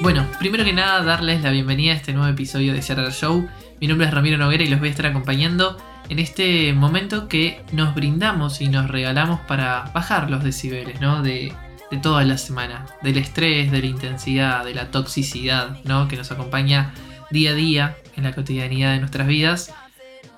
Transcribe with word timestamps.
Bueno, 0.00 0.24
primero 0.38 0.64
que 0.64 0.72
nada, 0.72 1.02
darles 1.02 1.42
la 1.42 1.50
bienvenida 1.50 1.92
a 1.92 1.96
este 1.96 2.12
nuevo 2.12 2.28
episodio 2.28 2.72
de 2.72 2.80
Sharar 2.80 3.12
Show. 3.12 3.48
Mi 3.80 3.88
nombre 3.88 4.06
es 4.06 4.14
Ramiro 4.14 4.38
Noguera 4.38 4.62
y 4.62 4.68
los 4.68 4.78
voy 4.78 4.86
a 4.88 4.90
estar 4.92 5.06
acompañando 5.06 5.76
en 6.08 6.20
este 6.20 6.72
momento 6.72 7.26
que 7.26 7.64
nos 7.72 7.94
brindamos 7.94 8.60
y 8.60 8.68
nos 8.68 8.88
regalamos 8.88 9.40
para 9.40 9.90
bajar 9.92 10.30
los 10.30 10.44
decibeles, 10.44 11.00
¿no? 11.00 11.22
De, 11.22 11.52
de 11.90 11.96
toda 11.96 12.24
la 12.24 12.38
semana, 12.38 12.86
del 13.02 13.18
estrés, 13.18 13.72
de 13.72 13.80
la 13.80 13.86
intensidad, 13.86 14.64
de 14.64 14.74
la 14.74 14.92
toxicidad, 14.92 15.78
¿no? 15.82 16.06
Que 16.06 16.16
nos 16.16 16.30
acompaña 16.30 16.94
día 17.30 17.50
a 17.50 17.54
día 17.54 17.96
en 18.16 18.22
la 18.22 18.32
cotidianidad 18.32 18.92
de 18.92 19.00
nuestras 19.00 19.26
vidas. 19.26 19.74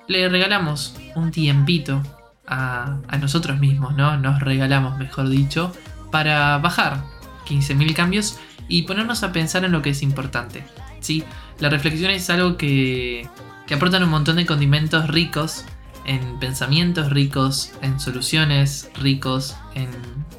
Le 0.09 0.27
regalamos 0.27 0.93
un 1.15 1.31
tiempito 1.31 2.03
a, 2.45 2.97
a 3.07 3.17
nosotros 3.17 3.59
mismos, 3.59 3.95
¿no? 3.95 4.17
Nos 4.17 4.41
regalamos, 4.41 4.97
mejor 4.97 5.29
dicho, 5.29 5.71
para 6.11 6.57
bajar 6.57 7.01
15.000 7.47 7.93
cambios 7.93 8.39
y 8.67 8.83
ponernos 8.83 9.23
a 9.23 9.31
pensar 9.31 9.65
en 9.65 9.71
lo 9.71 9.81
que 9.81 9.89
es 9.89 10.03
importante. 10.03 10.63
¿sí? 10.99 11.23
La 11.59 11.69
reflexión 11.69 12.11
es 12.11 12.29
algo 12.29 12.55
que, 12.55 13.27
que 13.67 13.73
aportan 13.73 14.03
un 14.03 14.09
montón 14.09 14.37
de 14.37 14.45
condimentos 14.45 15.07
ricos 15.09 15.65
en 16.05 16.39
pensamientos 16.39 17.09
ricos, 17.09 17.73
en 17.81 17.99
soluciones 17.99 18.89
ricos, 18.95 19.57
en, 19.75 19.89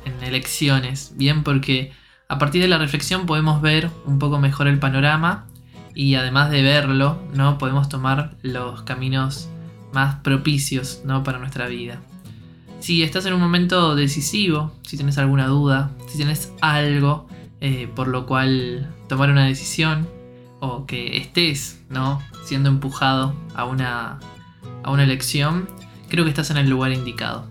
en, 0.05 0.23
elecciones, 0.23 1.13
bien, 1.17 1.45
porque 1.45 1.93
a 2.29 2.39
partir 2.39 2.63
de 2.63 2.69
la 2.69 2.79
reflexión 2.79 3.27
podemos 3.27 3.61
ver 3.61 3.91
un 4.05 4.19
poco 4.19 4.39
mejor 4.39 4.69
el 4.69 4.79
panorama 4.79 5.47
y 5.95 6.15
además 6.15 6.51
de 6.51 6.63
verlo, 6.63 7.23
¿no? 7.35 7.59
podemos 7.59 7.89
tomar 7.89 8.37
los 8.43 8.83
caminos 8.83 9.49
más 9.93 10.17
propicios 10.17 11.03
¿no? 11.05 11.23
para 11.23 11.39
nuestra 11.39 11.67
vida. 11.67 12.01
Si 12.81 13.03
estás 13.03 13.27
en 13.27 13.35
un 13.35 13.41
momento 13.41 13.95
decisivo, 13.95 14.73
si 14.83 14.97
tienes 14.97 15.19
alguna 15.19 15.47
duda, 15.47 15.91
si 16.09 16.17
tienes 16.17 16.53
algo 16.61 17.29
eh, 17.61 17.91
por 17.95 18.09
lo 18.09 18.25
cual 18.25 18.91
tomar 19.07 19.31
una 19.31 19.45
decisión 19.45 20.09
o 20.61 20.87
que 20.87 21.19
estés 21.19 21.83
¿no? 21.91 22.23
siendo 22.45 22.71
empujado 22.71 23.35
a 23.55 23.67
una, 23.67 24.19
a 24.83 24.91
una 24.91 25.05
elección, 25.05 25.69
creo 26.09 26.25
que 26.25 26.31
estás 26.31 26.51
en 26.51 26.57
el 26.57 26.71
lugar 26.71 26.93
indicado. 26.93 27.47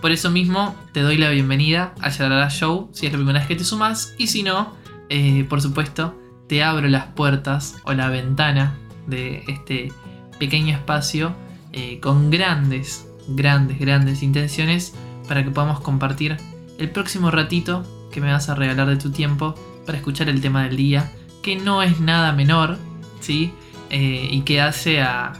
Por 0.00 0.12
eso 0.12 0.30
mismo 0.30 0.74
te 0.92 1.00
doy 1.00 1.18
la 1.18 1.30
bienvenida 1.30 1.94
a 2.00 2.08
Yarara 2.08 2.48
Show 2.48 2.90
si 2.92 3.06
es 3.06 3.12
la 3.12 3.18
primera 3.18 3.38
vez 3.38 3.48
que 3.48 3.56
te 3.56 3.64
sumas 3.64 4.14
y 4.18 4.28
si 4.28 4.42
no, 4.42 4.74
eh, 5.10 5.44
por 5.48 5.60
supuesto, 5.60 6.18
te 6.48 6.62
abro 6.62 6.88
las 6.88 7.06
puertas 7.06 7.76
o 7.84 7.92
la 7.92 8.08
ventana 8.08 8.78
de 9.06 9.44
este 9.48 9.92
pequeño 10.38 10.74
espacio 10.74 11.34
eh, 11.76 11.98
con 11.98 12.30
grandes, 12.30 13.04
grandes, 13.26 13.80
grandes 13.80 14.22
intenciones 14.22 14.94
para 15.26 15.42
que 15.42 15.50
podamos 15.50 15.80
compartir 15.80 16.36
el 16.78 16.90
próximo 16.90 17.32
ratito 17.32 17.84
que 18.12 18.20
me 18.20 18.30
vas 18.30 18.48
a 18.48 18.54
regalar 18.54 18.86
de 18.86 18.96
tu 18.96 19.10
tiempo 19.10 19.56
para 19.84 19.98
escuchar 19.98 20.28
el 20.28 20.40
tema 20.40 20.62
del 20.62 20.76
día, 20.76 21.10
que 21.42 21.56
no 21.56 21.82
es 21.82 21.98
nada 21.98 22.30
menor, 22.30 22.78
¿sí? 23.18 23.52
Eh, 23.90 24.28
y 24.30 24.42
que 24.42 24.60
hace 24.60 25.02
a, 25.02 25.32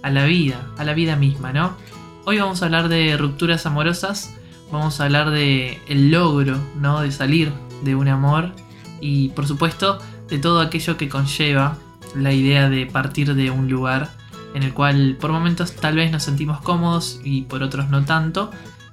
a 0.00 0.10
la 0.10 0.24
vida, 0.26 0.70
a 0.78 0.84
la 0.84 0.94
vida 0.94 1.16
misma, 1.16 1.52
¿no? 1.52 1.76
Hoy 2.24 2.38
vamos 2.38 2.62
a 2.62 2.66
hablar 2.66 2.88
de 2.88 3.16
rupturas 3.16 3.66
amorosas, 3.66 4.32
vamos 4.70 5.00
a 5.00 5.06
hablar 5.06 5.30
de 5.30 5.80
el 5.88 6.12
logro, 6.12 6.56
¿no? 6.76 7.00
De 7.00 7.10
salir 7.10 7.50
de 7.82 7.96
un 7.96 8.06
amor 8.06 8.52
y 9.00 9.30
por 9.30 9.48
supuesto 9.48 9.98
de 10.28 10.38
todo 10.38 10.60
aquello 10.60 10.96
que 10.96 11.08
conlleva 11.08 11.78
la 12.14 12.32
idea 12.32 12.70
de 12.70 12.86
partir 12.86 13.34
de 13.34 13.50
un 13.50 13.68
lugar 13.68 14.12
en 14.54 14.62
el 14.62 14.72
cual 14.72 15.16
por 15.20 15.32
momentos 15.32 15.74
tal 15.74 15.96
vez 15.96 16.10
nos 16.10 16.22
sentimos 16.22 16.60
cómodos 16.60 17.20
y 17.24 17.42
por 17.42 17.62
otros 17.62 17.90
no 17.90 18.04
tanto 18.04 18.50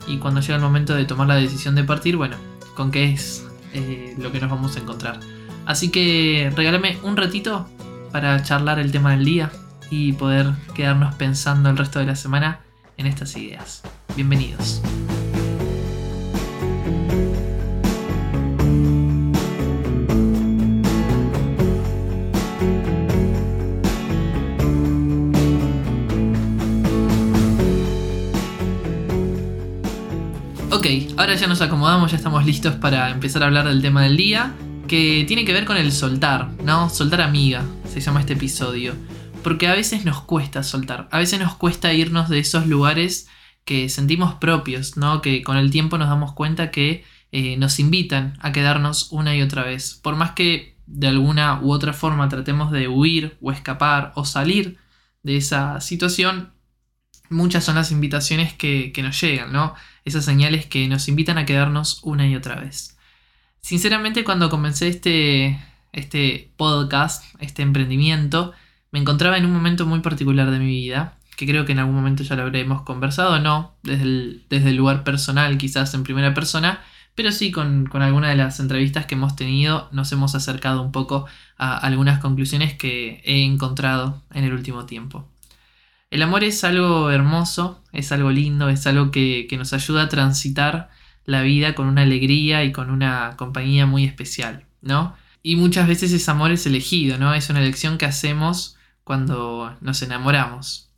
y 0.08 0.18
cuando 0.18 0.42
llega 0.42 0.56
el 0.56 0.62
momento 0.62 0.96
de 0.96 1.06
tomar 1.06 1.28
la 1.28 1.36
decisión 1.36 1.76
de 1.76 1.84
partir, 1.84 2.18
bueno, 2.18 2.36
con 2.76 2.92
qué 2.92 3.12
es 3.12 3.46
eh, 3.74 4.16
lo 4.18 4.32
que 4.32 4.40
nos 4.40 4.50
vamos 4.50 4.76
a 4.76 4.80
encontrar. 4.80 5.20
Así 5.66 5.90
que 5.90 6.52
regálame 6.56 6.98
un 7.04 7.16
ratito 7.16 7.68
para 8.12 8.42
charlar 8.44 8.80
el 8.80 8.92
tema 8.92 9.12
del 9.12 9.24
día 9.24 9.52
y 9.90 10.14
poder 10.14 10.52
quedarnos 10.74 11.16
pensando 11.16 11.70
el 11.70 11.78
resto 11.78 12.00
de 12.00 12.06
la 12.06 12.16
semana 12.16 12.62
en 12.98 13.06
estas 13.06 13.36
ideas. 13.38 13.84
Bienvenidos. 14.16 14.82
Ok, 30.82 31.14
ahora 31.16 31.36
ya 31.36 31.46
nos 31.46 31.62
acomodamos, 31.62 32.10
ya 32.10 32.18
estamos 32.18 32.44
listos 32.44 32.74
para 32.74 33.12
empezar 33.12 33.44
a 33.44 33.46
hablar 33.46 33.68
del 33.68 33.84
tema 33.84 34.02
del 34.02 34.18
día, 34.18 34.56
que 34.88 35.26
tiene 35.28 35.46
que 35.46 35.54
ver 35.54 35.64
con 35.64 35.78
el 35.78 35.92
soltar, 35.92 36.50
¿no? 36.64 36.90
Soltar 36.90 37.22
amiga, 37.22 37.64
se 37.88 38.02
llama 38.02 38.22
este 38.22 38.34
episodio. 38.34 38.96
Porque 39.44 39.68
a 39.68 39.76
veces 39.76 40.06
nos 40.06 40.22
cuesta 40.22 40.64
soltar, 40.64 41.08
a 41.12 41.20
veces 41.20 41.40
nos 41.40 41.54
cuesta 41.54 41.94
irnos 41.94 42.30
de 42.30 42.40
esos 42.40 42.66
lugares 42.66 43.28
que 43.64 43.90
sentimos 43.90 44.34
propios, 44.34 44.98
¿no? 44.98 45.22
Que 45.22 45.44
con 45.44 45.56
el 45.56 45.70
tiempo 45.70 46.00
nos 46.00 46.10
damos 46.10 46.34
cuenta 46.34 46.72
que 46.72 47.06
eh, 47.32 47.58
nos 47.58 47.78
invitan 47.78 48.40
a 48.42 48.52
quedarnos 48.52 49.12
una 49.12 49.36
y 49.36 49.44
otra 49.44 49.64
vez. 49.64 50.00
Por 50.02 50.16
más 50.16 50.32
que 50.32 50.78
de 50.88 51.10
alguna 51.10 51.62
u 51.62 51.72
otra 51.74 51.94
forma 51.94 52.28
tratemos 52.28 52.72
de 52.72 52.88
huir 52.88 53.38
o 53.40 53.52
escapar 53.52 54.14
o 54.16 54.26
salir 54.26 54.80
de 55.22 55.38
esa 55.38 55.80
situación, 55.80 56.54
muchas 57.30 57.64
son 57.64 57.76
las 57.76 57.92
invitaciones 57.92 58.52
que, 58.54 58.92
que 58.92 59.04
nos 59.04 59.22
llegan, 59.22 59.54
¿no? 59.54 59.76
Esas 60.06 60.26
señales 60.26 60.66
que 60.66 60.88
nos 60.88 61.08
invitan 61.08 61.38
a 61.38 61.46
quedarnos 61.46 62.02
una 62.04 62.28
y 62.28 62.36
otra 62.36 62.56
vez. 62.56 62.98
Sinceramente, 63.62 64.24
cuando 64.24 64.50
comencé 64.50 64.88
este, 64.88 65.60
este 65.94 66.52
podcast, 66.58 67.24
este 67.40 67.62
emprendimiento, 67.62 68.54
me 68.92 69.00
encontraba 69.00 69.38
en 69.38 69.46
un 69.46 69.54
momento 69.54 69.86
muy 69.86 70.00
particular 70.00 70.52
de 70.52 70.60
mi 70.60 70.68
vida, 70.68 71.18
que 71.38 71.46
creo 71.46 71.66
que 71.66 71.72
en 71.72 71.80
algún 71.80 71.96
momento 71.96 72.24
ya 72.24 72.36
lo 72.36 72.44
habremos 72.44 72.82
conversado, 72.84 73.40
no 73.40 73.76
desde 73.84 74.04
el, 74.04 74.46
desde 74.50 74.70
el 74.70 74.76
lugar 74.76 75.04
personal, 75.04 75.58
quizás 75.58 75.94
en 75.94 76.04
primera 76.04 76.34
persona, 76.34 76.82
pero 77.16 77.32
sí 77.32 77.52
con, 77.52 77.86
con 77.86 78.02
alguna 78.02 78.30
de 78.30 78.36
las 78.36 78.60
entrevistas 78.60 79.06
que 79.06 79.16
hemos 79.16 79.36
tenido 79.36 79.90
nos 79.92 80.12
hemos 80.12 80.34
acercado 80.34 80.82
un 80.82 80.92
poco 80.92 81.26
a 81.58 81.78
algunas 81.78 82.20
conclusiones 82.20 82.74
que 82.74 83.22
he 83.26 83.44
encontrado 83.44 84.24
en 84.34 84.44
el 84.44 84.54
último 84.54 84.86
tiempo. 84.86 85.31
El 86.12 86.22
amor 86.24 86.44
es 86.44 86.66
algo 86.66 87.10
hermoso, 87.10 87.82
es 87.94 88.12
algo 88.12 88.32
lindo, 88.32 88.68
es 88.68 88.86
algo 88.86 89.12
que, 89.12 89.48
nos 89.58 89.72
ayuda 89.72 90.04
a 90.04 90.10
transitar 90.10 90.90
la 91.26 91.42
vida 91.42 91.74
con 91.74 91.88
una 91.88 92.02
alegría 92.02 92.66
y 92.66 92.74
con 92.74 92.92
una 92.92 93.36
compañía 93.38 93.86
muy 93.86 94.04
especial, 94.04 94.66
¿no? 94.82 95.16
Y 95.42 95.56
muchas 95.56 95.88
veces 95.88 96.12
ese 96.12 96.30
amor 96.30 96.52
es 96.52 96.66
elegido, 96.66 97.18
¿no? 97.18 97.34
Es 97.34 97.50
una 97.50 97.62
elección 97.62 97.98
que 97.98 98.06
hacemos 98.06 98.78
cuando 99.06 99.78
nos 99.80 100.02
enamoramos. 100.02 100.90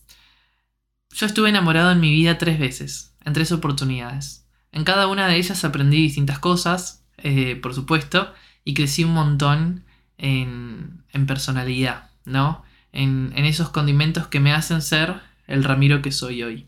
Yo 1.11 1.27
estuve 1.27 1.49
enamorado 1.49 1.91
en 1.91 1.99
mi 1.99 2.11
vida 2.11 2.39
tres 2.39 2.57
veces, 2.57 3.13
en 3.23 3.33
tres 3.33 3.51
oportunidades. 3.51 4.47
En 4.71 4.83
cada 4.83 5.05
una 5.05 5.27
de 5.27 5.37
ellas 5.37 5.63
aprendí 5.63 5.97
distintas 5.97 6.39
cosas, 6.39 7.05
eh, 7.17 7.55
por 7.55 7.75
supuesto, 7.75 8.33
y 8.65 8.73
crecí 8.73 9.03
un 9.03 9.13
montón 9.13 9.85
en, 10.17 11.03
en 11.11 11.27
personalidad, 11.27 12.09
¿no? 12.25 12.63
En, 12.93 13.33
esos 13.35 13.69
condimentos 13.69 14.27
que 14.27 14.39
me 14.39 14.53
hacen 14.53 14.81
ser 14.81 15.21
el 15.47 15.63
Ramiro 15.63 16.01
que 16.01 16.11
soy 16.11 16.43
hoy. 16.43 16.67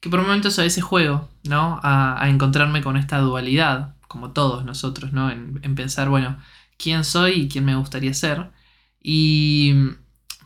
Que 0.00 0.10
por 0.10 0.20
momentos 0.20 0.58
a 0.58 0.62
veces 0.62 0.84
juego, 0.84 1.30
¿no? 1.44 1.80
A, 1.82 2.28
encontrarme 2.28 2.82
con 2.82 2.96
esta 2.96 3.18
dualidad, 3.18 3.94
como 4.08 4.32
todos 4.32 4.64
nosotros, 4.64 5.12
¿no? 5.12 5.30
En, 5.30 5.74
pensar, 5.74 6.10
bueno, 6.10 6.38
quién 6.76 7.04
soy 7.04 7.32
y 7.32 7.48
quién 7.48 7.64
me 7.64 7.76
gustaría 7.76 8.12
ser. 8.12 8.50
Y 9.00 9.74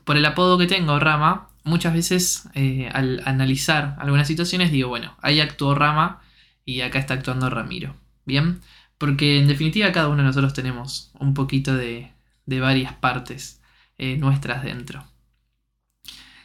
por 0.05 0.17
el 0.17 0.25
apodo 0.27 0.59
que 0.59 0.67
tengo, 0.67 0.99
Rama, 1.01 1.49
muchas 1.65 1.95
veces 1.95 2.49
eh, 2.55 2.89
al 2.93 3.23
analizar 3.25 3.97
algunas 3.99 4.29
situaciones 4.29 4.71
digo, 4.71 4.89
bueno, 4.89 5.17
ahí 5.23 5.41
actuó 5.41 5.75
Rama 5.75 6.21
y 6.65 6.83
acá 6.83 6.99
está 6.99 7.15
actuando 7.15 7.51
Ramiro. 7.51 7.97
¿Bien? 8.25 8.61
Porque 8.99 9.39
en 9.39 9.49
definitiva 9.49 9.91
cada 9.93 10.09
uno 10.09 10.19
de 10.19 10.25
nosotros 10.25 10.53
tenemos 10.53 11.13
un 11.19 11.35
poquito 11.35 11.75
de, 11.75 12.13
de 12.47 12.61
varias 12.61 12.93
partes 12.95 13.59
eh, 13.99 14.17
nuestras 14.17 14.63
dentro. 14.63 15.05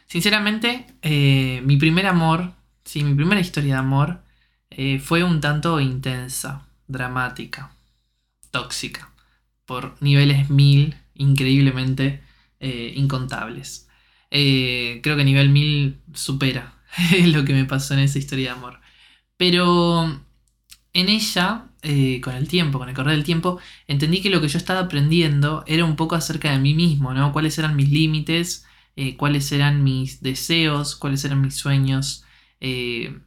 Sinceramente, 0.07 0.87
eh, 1.01 1.61
mi 1.63 1.77
primer 1.77 2.07
amor, 2.07 2.53
sí, 2.83 3.03
mi 3.03 3.13
primera 3.13 3.41
historia 3.41 3.75
de 3.75 3.79
amor 3.79 4.23
eh, 4.69 4.99
fue 4.99 5.23
un 5.23 5.39
tanto 5.39 5.79
intensa, 5.79 6.67
dramática, 6.87 7.71
tóxica, 8.51 9.11
por 9.65 9.95
niveles 10.01 10.49
mil, 10.49 10.97
increíblemente 11.13 12.21
incontables. 12.95 13.89
creo 14.29 15.17
que 15.17 15.25
nivel 15.25 15.49
mil 15.49 15.99
supera 16.13 16.75
lo 17.25 17.43
que 17.43 17.53
me 17.53 17.65
pasó 17.65 17.93
en 17.93 17.99
esa 18.01 18.19
historia 18.19 18.53
de 18.53 18.57
amor. 18.57 18.79
Pero 19.37 20.21
en 20.93 21.09
ella 21.09 21.65
eh, 21.81 22.21
con 22.21 22.35
el 22.35 22.47
tiempo, 22.47 22.79
con 22.79 22.89
el 22.89 22.95
correr 22.95 23.15
del 23.15 23.23
tiempo, 23.23 23.59
entendí 23.87 24.21
que 24.21 24.29
lo 24.29 24.41
que 24.41 24.47
yo 24.47 24.57
estaba 24.57 24.81
aprendiendo 24.81 25.63
era 25.67 25.85
un 25.85 25.95
poco 25.95 26.15
acerca 26.15 26.51
de 26.51 26.59
mí 26.59 26.73
mismo, 26.73 27.13
¿no? 27.13 27.33
Cuáles 27.33 27.57
eran 27.57 27.75
mis 27.75 27.89
límites, 27.89 28.65
eh, 28.95 29.17
cuáles 29.17 29.51
eran 29.51 29.83
mis 29.83 30.21
deseos, 30.21 30.95
cuáles 30.95 31.25
eran 31.25 31.41
mis 31.41 31.55
sueños. 31.55 32.23
Eh, 32.61 33.19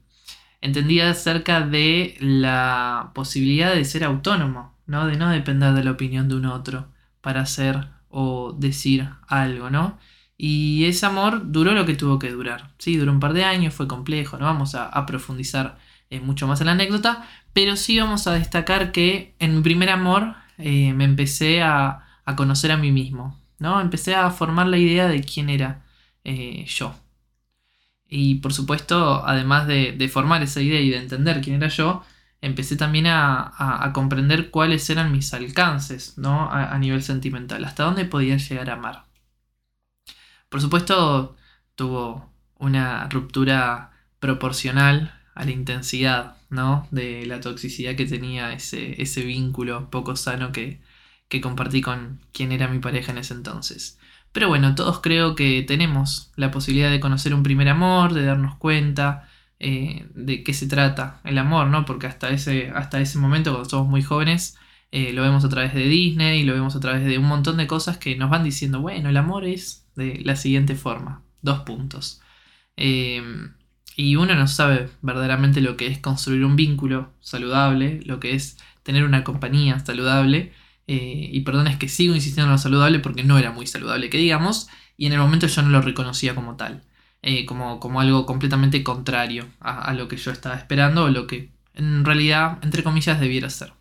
entendía 0.61 1.11
acerca 1.11 1.61
de 1.61 2.17
la 2.21 3.13
posibilidad 3.15 3.75
de 3.75 3.85
ser 3.85 4.05
autónomo, 4.05 4.75
¿no? 4.87 5.07
De 5.07 5.17
no 5.17 5.31
depender 5.31 5.75
de 5.75 5.85
la 5.85 5.93
opinión 5.93 6.29
de 6.29 6.37
un 6.37 6.47
otro 6.47 6.89
para 7.21 7.43
hacer 7.43 7.89
o 8.09 8.55
decir 8.59 9.09
algo, 9.29 9.71
¿no? 9.71 9.99
Y 10.39 10.85
ese 10.85 11.07
amor 11.07 11.51
duró 11.51 11.73
lo 11.73 11.87
que 11.87 11.95
tuvo 11.95 12.19
que 12.19 12.31
durar. 12.31 12.75
Sí, 12.79 12.97
duró 12.97 13.13
un 13.13 13.21
par 13.21 13.33
de 13.33 13.45
años, 13.45 13.75
fue 13.75 13.89
complejo, 13.89 14.39
no 14.39 14.45
vamos 14.45 14.75
a, 14.75 15.07
profundizar 15.07 15.79
eh, 16.11 16.21
mucho 16.21 16.47
más 16.47 16.61
en 16.61 16.67
la 16.67 16.73
anécdota, 16.73 17.29
pero 17.53 17.77
sí 17.77 17.99
vamos 17.99 18.27
a 18.27 18.33
destacar 18.33 18.93
que 18.93 19.35
en 19.39 19.57
mi 19.57 19.63
primer 19.63 19.91
amor 19.91 20.37
eh, 20.59 20.93
me 20.95 21.05
empecé 21.05 21.63
a, 21.63 22.03
conocer 22.37 22.73
a 22.73 22.77
mí 22.77 22.91
mismo, 22.93 23.39
¿no? 23.59 23.81
Empecé 23.81 24.15
a 24.15 24.31
formar 24.31 24.67
la 24.67 24.79
idea 24.79 25.07
de 25.09 25.23
quién 25.23 25.49
era 25.49 25.85
eh, 26.25 26.65
yo. 26.67 26.95
Y 28.09 28.37
por 28.37 28.53
supuesto, 28.53 29.25
además 29.27 29.67
de, 29.67 30.11
formar 30.13 30.43
esa 30.43 30.61
idea 30.61 30.81
y 30.81 30.91
de 30.91 30.99
entender 30.99 31.41
quién 31.41 31.57
era 31.57 31.69
yo, 31.69 32.05
empecé 32.41 32.77
también 32.77 33.07
a, 33.09 33.91
comprender 33.95 34.51
cuáles 34.51 34.89
eran 34.91 35.13
mis 35.13 35.33
alcances, 35.35 36.19
¿no? 36.19 36.51
A, 36.51 36.79
nivel 36.79 37.03
sentimental, 37.03 37.65
hasta 37.65 37.85
dónde 37.85 38.05
podía 38.05 38.37
llegar 38.37 38.71
a 38.71 38.75
amar. 38.75 39.07
Por 40.49 40.61
supuesto, 40.61 41.37
tuvo 41.75 42.31
una 42.59 43.09
ruptura 43.09 43.93
proporcional 44.21 45.16
a 45.37 45.45
la 45.45 45.53
intensidad, 45.53 46.39
¿no? 46.51 46.89
De 46.91 47.27
la 47.27 47.41
toxicidad 47.41 47.95
que 47.95 48.07
tenía 48.07 48.53
ese, 48.53 49.01
ese 49.01 49.23
vínculo 49.23 49.91
poco 49.91 50.17
sano 50.17 50.51
que, 50.51 50.81
que 51.29 51.41
compartí 51.41 51.83
con 51.83 52.21
quien 52.33 52.53
era 52.53 52.69
mi 52.69 52.79
pareja 52.81 53.13
en 53.13 53.19
ese 53.19 53.35
entonces. 53.35 53.99
Pero 54.33 54.49
bueno, 54.49 54.75
todos 54.75 55.01
creo 55.01 55.35
que 55.35 55.63
tenemos 55.63 56.33
la 56.37 56.51
posibilidad 56.51 56.91
de 56.91 57.01
conocer 57.01 57.35
un 57.35 57.43
primer 57.43 57.69
amor, 57.69 58.15
de 58.15 58.25
darnos 58.25 58.57
cuenta 58.57 59.29
eh, 59.59 60.09
de 60.15 60.43
qué 60.43 60.55
se 60.55 60.67
trata 60.69 61.21
el 61.25 61.39
amor, 61.39 61.69
¿no? 61.69 61.85
Porque 61.85 62.07
hasta 62.07 62.31
ese, 62.31 62.71
hasta 62.71 63.01
ese 63.01 63.19
momento, 63.19 63.53
cuando 63.53 63.69
somos 63.69 63.89
muy 63.89 64.03
jóvenes, 64.03 64.59
eh, 64.91 65.13
lo 65.13 65.23
vemos 65.23 65.45
a 65.45 65.49
través 65.51 65.75
de 65.75 65.85
Disney, 65.87 66.45
lo 66.45 66.55
vemos 66.55 66.77
a 66.77 66.81
través 66.81 67.05
de 67.05 67.19
un 67.19 67.27
montón 67.27 67.59
de 67.59 67.67
cosas 67.67 67.99
que 67.99 68.17
nos 68.17 68.31
van 68.31 68.45
diciendo, 68.45 68.81
bueno, 68.81 69.11
el 69.11 69.17
amor 69.19 69.45
es 69.45 69.87
de 69.97 70.21
la 70.25 70.37
siguiente 70.37 70.77
forma, 70.77 71.23
dos 71.43 71.61
puntos. 71.61 72.23
Eh, 72.77 73.23
y 73.97 74.17
uno 74.17 74.35
no 74.35 74.47
sabe 74.47 74.91
verdaderamente 75.03 75.61
lo 75.63 75.77
que 75.77 75.87
es 75.87 75.99
construir 75.99 76.45
un 76.45 76.55
vínculo 76.55 77.11
saludable, 77.21 78.01
lo 78.05 78.21
que 78.21 78.35
es 78.35 78.59
tener 78.83 79.05
una 79.05 79.25
compañía 79.25 79.81
saludable 79.81 80.53
eh, 80.87 81.31
y 81.33 81.41
perdón, 81.41 81.67
es 81.67 81.79
que 81.79 81.89
sigo 81.89 82.15
insistiendo 82.15 82.49
en 82.49 82.53
lo 82.53 82.59
saludable 82.59 83.01
porque 83.01 83.25
no 83.25 83.39
era 83.39 83.51
muy 83.51 83.67
saludable, 83.67 84.11
que 84.11 84.19
digamos, 84.19 84.69
y 84.97 85.07
en 85.07 85.13
el 85.15 85.19
momento 85.19 85.47
yo 85.47 85.63
no 85.63 85.71
lo 85.71 85.83
reconocía 85.83 86.35
como 86.35 86.57
tal, 86.57 86.83
eh, 87.23 87.45
como, 87.47 87.81
como, 87.81 88.01
algo 88.01 88.27
completamente 88.27 88.85
contrario 88.85 89.49
a, 89.61 89.93
lo 89.95 90.09
que 90.09 90.17
yo 90.17 90.31
estaba 90.31 90.55
esperando 90.57 91.05
o 91.05 91.09
lo 91.09 91.27
que 91.27 91.51
en 91.75 92.05
realidad, 92.05 92.59
entre 92.63 92.83
comillas, 92.83 93.19
debiera 93.19 93.51
ser. 93.51 93.73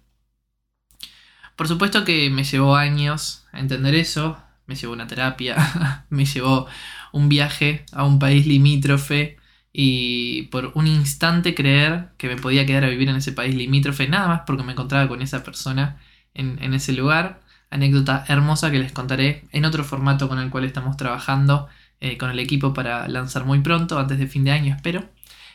Por 1.56 1.68
supuesto 1.68 2.04
que 2.04 2.30
me 2.30 2.44
llevó 2.44 2.76
años 2.76 3.46
a 3.52 3.60
entender 3.60 3.96
eso, 3.96 4.38
me 4.66 4.76
llevó 4.76 4.94
una 4.94 5.08
terapia, 5.08 6.06
me 6.10 6.26
llevó 6.26 6.68
un 7.12 7.30
viaje 7.30 7.86
a 7.92 8.04
un 8.04 8.20
país 8.20 8.48
limítrofe 8.48 9.38
y 9.78 10.44
por 10.44 10.72
un 10.76 10.88
instante 10.88 11.54
creer 11.54 12.08
que 12.18 12.30
me 12.30 12.38
podía 12.38 12.66
quedar 12.66 12.86
a 12.86 12.90
vivir 12.90 13.10
en 13.10 13.18
ese 13.18 13.34
país 13.34 13.54
limítrofe, 13.54 14.08
nada 14.08 14.30
más 14.30 14.42
porque 14.48 14.64
me 14.64 14.72
encontraba 14.72 15.10
con 15.10 15.22
esa 15.22 15.44
persona 15.44 16.00
en, 16.34 16.74
ese 16.74 16.94
lugar. 16.94 17.42
Anécdota 17.70 18.24
hermosa 18.30 18.72
que 18.72 18.80
les 18.80 18.94
contaré 18.94 19.44
en 19.52 19.66
otro 19.66 19.84
formato 19.84 20.30
con 20.30 20.40
el 20.40 20.50
cual 20.50 20.64
estamos 20.64 20.96
trabajando 20.96 21.68
eh, 22.00 22.18
con 22.18 22.30
el 22.30 22.40
equipo 22.40 22.74
para 22.74 23.10
lanzar 23.10 23.44
muy 23.44 23.60
pronto, 23.60 24.00
antes 24.00 24.18
de 24.18 24.28
fin 24.28 24.46
de 24.46 24.52
año, 24.52 24.74
espero. 24.74 25.10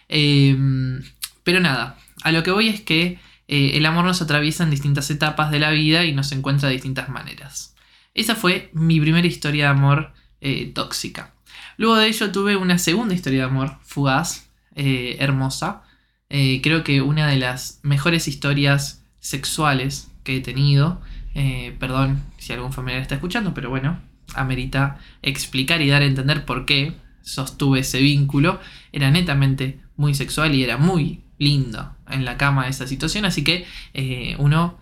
Em, 0.08 1.00
pero 1.42 1.60
nada, 1.60 1.96
a 2.22 2.30
lo 2.30 2.42
que 2.42 2.50
voy 2.50 2.68
es 2.68 2.82
que 2.82 3.18
eh, 3.48 3.70
el 3.74 3.86
amor 3.86 4.04
nos 4.04 4.20
atraviesa 4.20 4.64
en 4.64 4.70
distintas 4.70 5.10
etapas 5.10 5.50
de 5.50 5.60
la 5.60 5.70
vida 5.70 6.04
y 6.04 6.12
nos 6.12 6.30
encuentra 6.32 6.68
de 6.68 6.74
distintas 6.74 7.08
maneras. 7.08 7.74
Esa 8.12 8.34
fue 8.34 8.70
mi 8.74 9.00
primera 9.00 9.26
historia 9.26 9.64
de 9.64 9.70
amor 9.70 10.12
eh, 10.42 10.72
tóxica. 10.74 11.32
Luego 11.80 11.96
de 11.96 12.08
ello 12.08 12.30
tuve 12.30 12.56
una 12.56 12.76
segunda 12.76 13.14
historia 13.14 13.40
de 13.40 13.46
amor 13.46 13.78
fugaz, 13.80 14.50
hermosa. 14.74 15.82
creo 16.28 16.84
que 16.84 17.00
una 17.00 17.26
de 17.26 17.38
las 17.38 17.80
mejores 17.82 18.28
historias 18.28 19.00
sexuales 19.20 20.10
que 20.24 20.36
he 20.36 20.40
tenido. 20.40 21.00
Eh, 21.34 21.76
perdón 21.78 22.22
si 22.38 22.52
algún 22.52 22.72
familiar 22.72 23.02
está 23.02 23.14
escuchando, 23.14 23.54
pero 23.54 23.70
bueno, 23.70 24.00
amerita 24.34 24.98
explicar 25.22 25.80
y 25.80 25.88
dar 25.88 26.02
a 26.02 26.06
entender 26.06 26.44
por 26.44 26.66
qué 26.66 26.94
sostuve 27.22 27.80
ese 27.80 28.00
vínculo. 28.00 28.60
Era 28.92 29.10
netamente 29.10 29.80
muy 29.96 30.14
sexual 30.14 30.54
y 30.54 30.64
era 30.64 30.76
muy 30.76 31.20
lindo 31.38 31.94
en 32.08 32.24
la 32.24 32.36
cama 32.36 32.68
esa 32.68 32.86
situación, 32.86 33.24
así 33.24 33.44
que 33.44 33.64
eh, 33.94 34.34
uno 34.38 34.78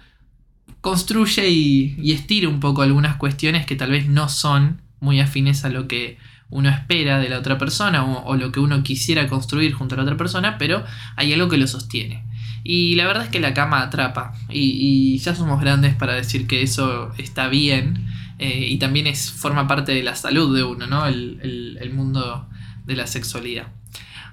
construye 0.81 1.49
y, 1.49 2.12
estira 2.12 2.49
un 2.49 2.61
poco 2.61 2.83
algunas 2.83 3.17
cuestiones 3.17 3.67
que 3.67 3.77
tal 3.77 3.91
vez 3.91 4.09
no 4.09 4.29
son 4.29 4.81
muy 5.00 5.21
afines 5.21 5.65
a 5.65 5.69
lo 5.69 5.87
que 5.87 6.19
uno 6.50 6.69
espera 6.69 7.19
de 7.19 7.29
la 7.29 7.39
otra 7.39 7.59
persona 7.59 8.05
o, 8.05 8.37
lo 8.37 8.53
que 8.53 8.61
uno 8.61 8.83
quisiera 8.83 9.29
construir 9.29 9.73
junto 9.73 9.95
a 9.95 9.99
la 9.99 10.05
otra 10.05 10.17
persona, 10.17 10.56
pero 10.59 10.85
hay 11.17 11.33
algo 11.33 11.49
que 11.49 11.59
lo 11.59 11.67
sostiene. 11.67 12.25
Y 12.65 12.95
la 12.97 13.06
verdad 13.06 13.25
es 13.25 13.31
que 13.31 13.41
la 13.41 13.55
cama 13.55 13.83
atrapa. 13.83 14.35
Y, 14.50 15.19
ya 15.19 15.35
somos 15.35 15.61
grandes 15.61 15.95
para 15.95 16.15
decir 16.15 16.47
que 16.47 16.62
eso 16.62 17.12
está 17.19 17.49
bien. 17.49 18.06
Eh, 18.39 18.67
y 18.69 18.79
también 18.79 19.06
es, 19.06 19.31
forma 19.31 19.67
parte 19.67 19.93
de 19.93 20.03
la 20.03 20.15
salud 20.15 20.55
de 20.55 20.62
uno, 20.62 20.87
¿no? 20.87 21.06
El, 21.06 21.79
el 21.81 21.93
mundo 21.93 22.49
de 22.85 22.97
la 22.97 23.06
sexualidad. 23.06 23.69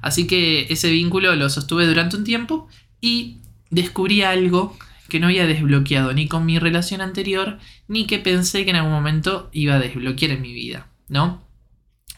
Así 0.02 0.28
que 0.28 0.68
ese 0.70 0.92
vínculo 0.92 1.36
lo 1.36 1.50
sostuve 1.50 1.88
durante 1.88 2.16
un 2.16 2.24
tiempo 2.24 2.68
y 3.02 3.38
descubrí 3.72 4.22
algo 4.22 4.78
que 5.10 5.20
no 5.20 5.28
había 5.28 5.46
desbloqueado 5.46 6.14
ni 6.14 6.28
con 6.28 6.46
mi 6.46 6.60
relación 6.60 7.02
anterior, 7.02 7.60
ni 7.88 8.06
que 8.06 8.20
pensé 8.20 8.64
que 8.64 8.72
en 8.72 8.78
algún 8.78 8.92
momento 8.92 9.50
iba 9.54 9.76
a 9.76 9.80
desbloquear 9.80 10.32
en 10.32 10.42
mi 10.42 10.54
vida, 10.54 10.88
¿no? 11.08 11.45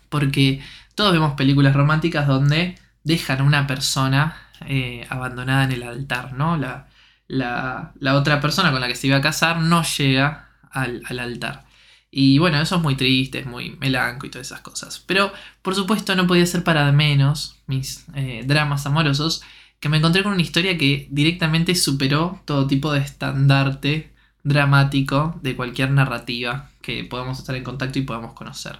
Porque 0.09 0.62
todos 0.95 1.13
vemos 1.13 1.33
películas 1.33 1.75
románticas 1.75 2.27
donde 2.27 2.77
dejan 3.04 3.42
a 3.42 3.44
una 3.44 3.68
persona 3.68 4.38
eh, 4.65 5.06
abandonada 5.09 5.65
en 5.65 5.71
el 5.71 5.83
altar, 5.83 6.33
¿no? 6.33 6.57
La, 6.57 6.88
la, 7.27 8.15
otra 8.15 8.39
persona 8.42 8.71
con 8.71 8.81
la 8.81 8.88
que 8.88 8.95
se 8.95 9.07
iba 9.07 9.18
a 9.18 9.21
casar 9.21 9.59
no 9.59 9.83
llega 9.83 10.50
al, 10.71 11.04
altar. 11.19 11.65
Y 12.09 12.38
bueno, 12.39 12.59
eso 12.62 12.77
es 12.77 12.81
muy 12.81 12.95
triste, 12.95 13.39
es 13.39 13.45
muy 13.45 13.71
melanco 13.80 14.25
y 14.25 14.30
todas 14.30 14.48
esas 14.48 14.62
cosas. 14.62 15.04
Pero 15.06 15.31
por 15.62 15.75
supuesto 15.75 16.15
no 16.15 16.25
podía 16.27 16.45
ser 16.45 16.63
para 16.63 16.92
menos 16.92 17.57
mis 17.68 18.06
eh, 18.15 18.44
dramas 18.45 18.86
amorosos, 18.86 19.44
que 19.80 19.90
me 19.90 19.97
encontré 19.97 20.23
con 20.23 20.33
una 20.33 20.42
historia 20.42 20.78
que 20.78 21.07
directamente 21.11 21.76
superó 21.76 22.42
todo 22.45 22.66
tipo 22.68 22.92
de 22.92 22.99
estandarte 22.99 24.11
dramático 24.44 25.40
de 25.44 25.56
cualquier 25.56 25.92
narrativa 25.92 26.69
que 26.81 27.04
podamos 27.04 27.40
estar 27.40 27.56
en 27.56 27.64
contacto 27.64 27.99
y 27.99 28.04
podamos 28.04 28.33
conocer. 28.33 28.80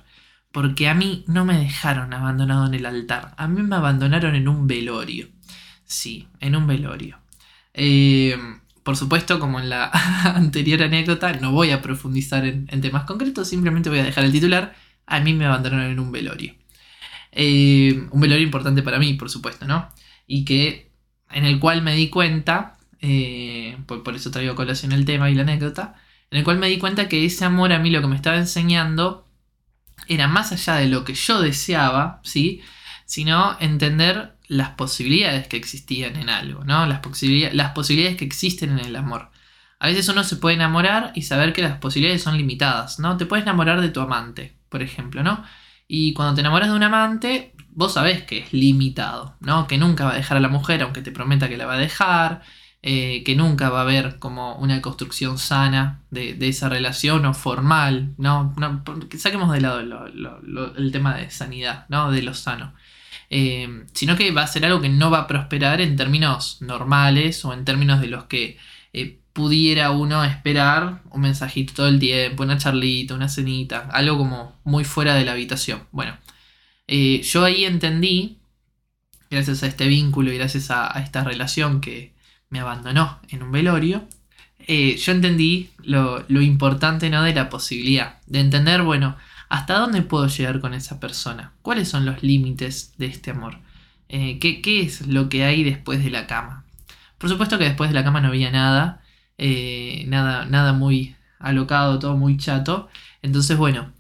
Porque 0.58 0.88
a 0.88 0.96
mí 0.96 1.24
no 1.28 1.46
me 1.46 1.56
dejaron 1.56 2.16
abandonado 2.16 2.66
en 2.66 2.74
el 2.74 2.88
altar, 2.88 3.36
a 3.38 3.48
mí 3.48 3.62
me 3.62 3.76
abandonaron 3.76 4.34
en 4.34 4.48
un 4.48 4.66
velorio. 4.66 5.28
Sí, 5.86 6.30
en 6.40 6.56
un 6.56 6.66
velorio. 6.66 7.20
Eh, 7.76 8.36
por 8.82 8.98
supuesto, 8.98 9.40
como 9.40 9.60
en 9.60 9.70
la 9.70 9.92
anterior 10.24 10.82
anécdota, 10.82 11.32
no 11.34 11.52
voy 11.52 11.70
a 11.70 11.84
profundizar 11.84 12.44
en, 12.44 12.82
temas 12.82 13.04
concretos, 13.04 13.48
simplemente 13.48 13.92
voy 13.92 14.00
a 14.00 14.04
dejar 14.06 14.24
el 14.24 14.32
titular. 14.32 14.74
A 15.06 15.20
mí 15.20 15.32
me 15.36 15.46
abandonaron 15.46 15.92
en 15.92 16.00
un 16.00 16.12
velorio. 16.12 16.56
Eh, 17.32 18.08
un 18.10 18.20
velorio 18.20 18.44
importante 18.44 18.82
para 18.82 18.98
mí, 18.98 19.14
por 19.14 19.30
supuesto, 19.30 19.68
¿no? 19.68 19.90
Y 20.26 20.44
que 20.44 20.90
en 21.30 21.46
el 21.46 21.60
cual 21.60 21.84
me 21.84 21.94
di 21.96 22.10
cuenta, 22.10 22.80
eh, 23.00 23.78
por, 23.86 24.02
por, 24.02 24.16
eso 24.16 24.32
traigo 24.32 24.54
a 24.54 24.56
colación 24.56 24.92
el 24.92 25.06
tema 25.06 25.30
y 25.30 25.36
la 25.36 25.44
anécdota, 25.44 26.02
en 26.32 26.40
el 26.40 26.44
cual 26.44 26.58
me 26.58 26.68
di 26.68 26.80
cuenta 26.80 27.08
que 27.08 27.26
ese 27.26 27.46
amor 27.46 27.74
a 27.74 27.78
mí 27.78 27.92
lo 27.92 28.02
que 28.02 28.08
me 28.08 28.16
estaba 28.16 28.38
enseñando 28.38 29.27
era 30.08 30.28
más 30.28 30.52
allá 30.52 30.76
de 30.76 30.88
lo 30.88 31.04
que 31.04 31.14
yo 31.14 31.42
deseaba, 31.42 32.22
¿sí? 32.24 32.62
Sino 33.06 33.58
entender 33.60 34.36
las 34.48 34.72
posibilidades 34.72 35.48
que 35.48 35.58
existían 35.58 36.16
en 36.16 36.30
algo, 36.30 36.64
¿no? 36.64 36.86
Las, 36.86 37.02
las 37.54 37.72
posibilidades 37.72 38.18
que 38.18 38.26
existen 38.26 38.72
en 38.72 38.86
el 38.86 38.96
amor. 38.96 39.32
A 39.80 39.88
veces 39.88 40.10
uno 40.10 40.24
se 40.24 40.38
puede 40.38 40.56
enamorar 40.56 41.12
y 41.16 41.24
saber 41.24 41.54
que 41.54 41.62
las 41.62 41.78
posibilidades 41.78 42.24
son 42.24 42.38
limitadas, 42.38 43.00
¿no? 43.00 43.18
Te 43.18 43.26
puedes 43.26 43.44
enamorar 43.44 43.82
de 43.82 43.90
tu 43.90 44.02
amante, 44.02 44.58
por 44.70 44.82
ejemplo, 44.82 45.24
¿no? 45.24 45.44
Y 45.88 46.14
cuando 46.14 46.36
te 46.36 46.42
enamoras 46.42 46.70
de 46.70 46.76
un 46.76 46.84
amante, 46.84 47.54
vos 47.70 47.94
sabés 47.94 48.24
que 48.24 48.40
es 48.40 48.54
limitado, 48.54 49.38
¿no? 49.40 49.68
Que 49.68 49.78
nunca 49.78 50.06
va 50.06 50.14
a 50.14 50.16
dejar 50.16 50.38
a 50.38 50.42
la 50.42 50.50
mujer 50.50 50.82
aunque 50.82 51.02
te 51.02 51.12
prometa 51.12 51.48
que 51.50 51.58
la 51.58 51.66
va 51.66 51.76
a 51.76 51.78
dejar, 51.78 52.42
eh, 52.84 53.24
que 53.26 53.36
nunca 53.36 53.70
va 53.70 53.80
a 53.80 53.82
haber 53.82 54.20
como 54.20 54.56
una 54.58 54.82
construcción 54.82 55.38
sana 55.40 56.04
de, 56.12 56.38
esa 56.48 56.70
relación 56.70 57.26
o 57.26 57.34
formal, 57.34 58.14
¿no? 58.18 58.56
saquemos 59.18 59.52
de 59.52 59.62
lado 59.62 59.80
el 60.78 60.92
tema 60.92 61.16
de 61.16 61.30
sanidad, 61.32 61.86
¿no? 61.90 62.12
De 62.12 62.22
lo 62.22 62.34
sano. 62.34 62.74
Eh, 63.30 63.86
sino 63.94 64.16
que 64.16 64.32
va 64.32 64.44
a 64.44 64.48
ser 64.48 64.66
algo 64.66 64.80
que 64.80 64.90
no 64.90 65.12
va 65.12 65.20
a 65.22 65.28
prosperar 65.28 65.82
en 65.82 65.96
términos 65.98 66.62
normales 66.62 67.44
o 67.46 67.54
en 67.54 67.66
términos 67.66 68.00
de 68.00 68.08
los 68.08 68.26
que 68.26 68.58
eh, 68.94 69.20
pudiera 69.34 69.92
uno 69.92 70.24
esperar 70.24 71.02
un 71.12 71.22
mensajito 71.22 71.74
todo 71.74 71.88
el 71.88 72.00
tiempo, 72.00 72.44
una 72.44 72.58
charlita, 72.58 73.16
una 73.16 73.28
cenita, 73.30 73.90
algo 73.92 74.18
como 74.18 74.56
muy 74.64 74.86
fuera 74.86 75.16
de 75.16 75.26
la 75.26 75.34
habitación. 75.34 75.84
Bueno, 75.92 76.18
yo 76.88 77.44
ahí 77.44 77.66
entendí, 77.66 78.38
gracias 79.30 79.64
a 79.64 79.68
este 79.68 79.88
vínculo 79.88 80.32
y 80.32 80.38
gracias 80.38 80.72
a, 80.72 80.88
esta 81.02 81.24
relación 81.24 81.82
que 81.82 82.17
me 82.50 82.60
abandonó 82.60 83.20
en 83.30 83.44
un 83.44 83.52
velorio, 83.52 84.08
eh, 84.68 84.98
yo 84.98 85.14
entendí 85.14 85.70
lo, 85.84 86.26
importante 86.30 87.10
¿no? 87.10 87.24
de 87.24 87.34
la 87.34 87.50
posibilidad, 87.50 88.20
de 88.28 88.42
entender, 88.42 88.82
bueno, 88.82 89.16
hasta 89.48 89.80
dónde 89.80 90.02
puedo 90.02 90.28
llegar 90.28 90.60
con 90.60 90.74
esa 90.74 91.00
persona, 91.00 91.54
cuáles 91.62 91.88
son 91.88 92.06
los 92.06 92.22
límites 92.22 92.94
de 92.98 93.06
este 93.06 93.32
amor, 93.32 93.60
eh, 94.10 94.40
¿qué, 94.40 94.62
¿qué 94.62 94.82
es 94.82 95.08
lo 95.08 95.30
que 95.30 95.46
hay 95.46 95.64
después 95.64 96.04
de 96.04 96.10
la 96.10 96.28
cama. 96.28 96.66
Por 97.18 97.30
supuesto 97.30 97.58
que 97.58 97.64
después 97.64 97.90
de 97.90 97.94
la 97.94 98.04
cama 98.04 98.20
no 98.20 98.28
había 98.28 98.52
nada, 98.52 99.02
eh, 99.38 100.04
nada, 100.08 100.46
nada 100.46 100.74
muy 100.74 101.16
alocado, 101.40 101.98
todo 102.00 102.18
muy 102.18 102.38
chato. 102.38 102.90
Entonces, 103.22 103.58
bueno, 103.58 103.94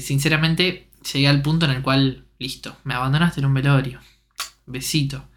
sinceramente 0.00 0.88
llegué 1.12 1.28
al 1.28 1.42
punto 1.42 1.66
en 1.66 1.72
el 1.72 1.82
cual, 1.82 2.24
listo, 2.38 2.76
me 2.84 2.94
abandonaste 2.94 3.40
en 3.40 3.46
un 3.46 3.54
velorio. 3.54 4.00
Besito. 4.66 5.28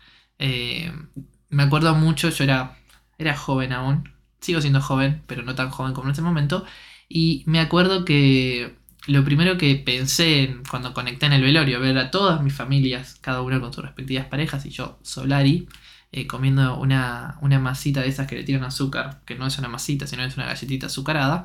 Me 1.52 1.64
acuerdo 1.64 1.94
mucho, 1.96 2.30
yo 2.30 2.44
era, 2.44 2.78
era 3.18 3.38
joven 3.38 3.74
aún, 3.74 4.10
sigo 4.40 4.62
siendo 4.62 4.82
joven, 4.82 5.22
pero 5.28 5.44
no 5.44 5.56
tan 5.56 5.70
joven 5.70 5.94
como 5.94 6.08
en 6.08 6.14
ese 6.14 6.22
momento. 6.22 6.66
Y 7.10 7.44
me 7.46 7.60
acuerdo 7.60 8.06
que 8.06 8.76
lo 9.08 9.24
primero 9.24 9.58
que 9.58 9.76
pensé 9.76 10.58
cuando 10.70 10.94
conecté 10.94 11.26
en 11.26 11.34
el 11.34 11.44
velorio, 11.44 11.80
ver 11.80 11.98
a 11.98 12.12
todas 12.12 12.42
mis 12.42 12.54
familias, 12.54 13.18
cada 13.22 13.42
una 13.42 13.60
con 13.60 13.74
sus 13.74 13.84
respectivas 13.84 14.28
parejas, 14.28 14.66
y 14.66 14.70
yo, 14.70 15.00
Solari, 15.04 15.68
eh, 16.12 16.28
comiendo 16.28 16.78
una, 16.78 17.38
masita 17.42 18.02
de 18.02 18.10
esas 18.10 18.28
que 18.28 18.36
le 18.36 18.44
tiran 18.44 18.64
azúcar, 18.64 19.22
que 19.26 19.36
no 19.36 19.48
es 19.48 19.58
una 19.58 19.70
masita, 19.70 20.08
sino 20.08 20.24
es 20.24 20.38
una 20.38 20.46
galletita 20.48 20.88
azucarada, 20.88 21.44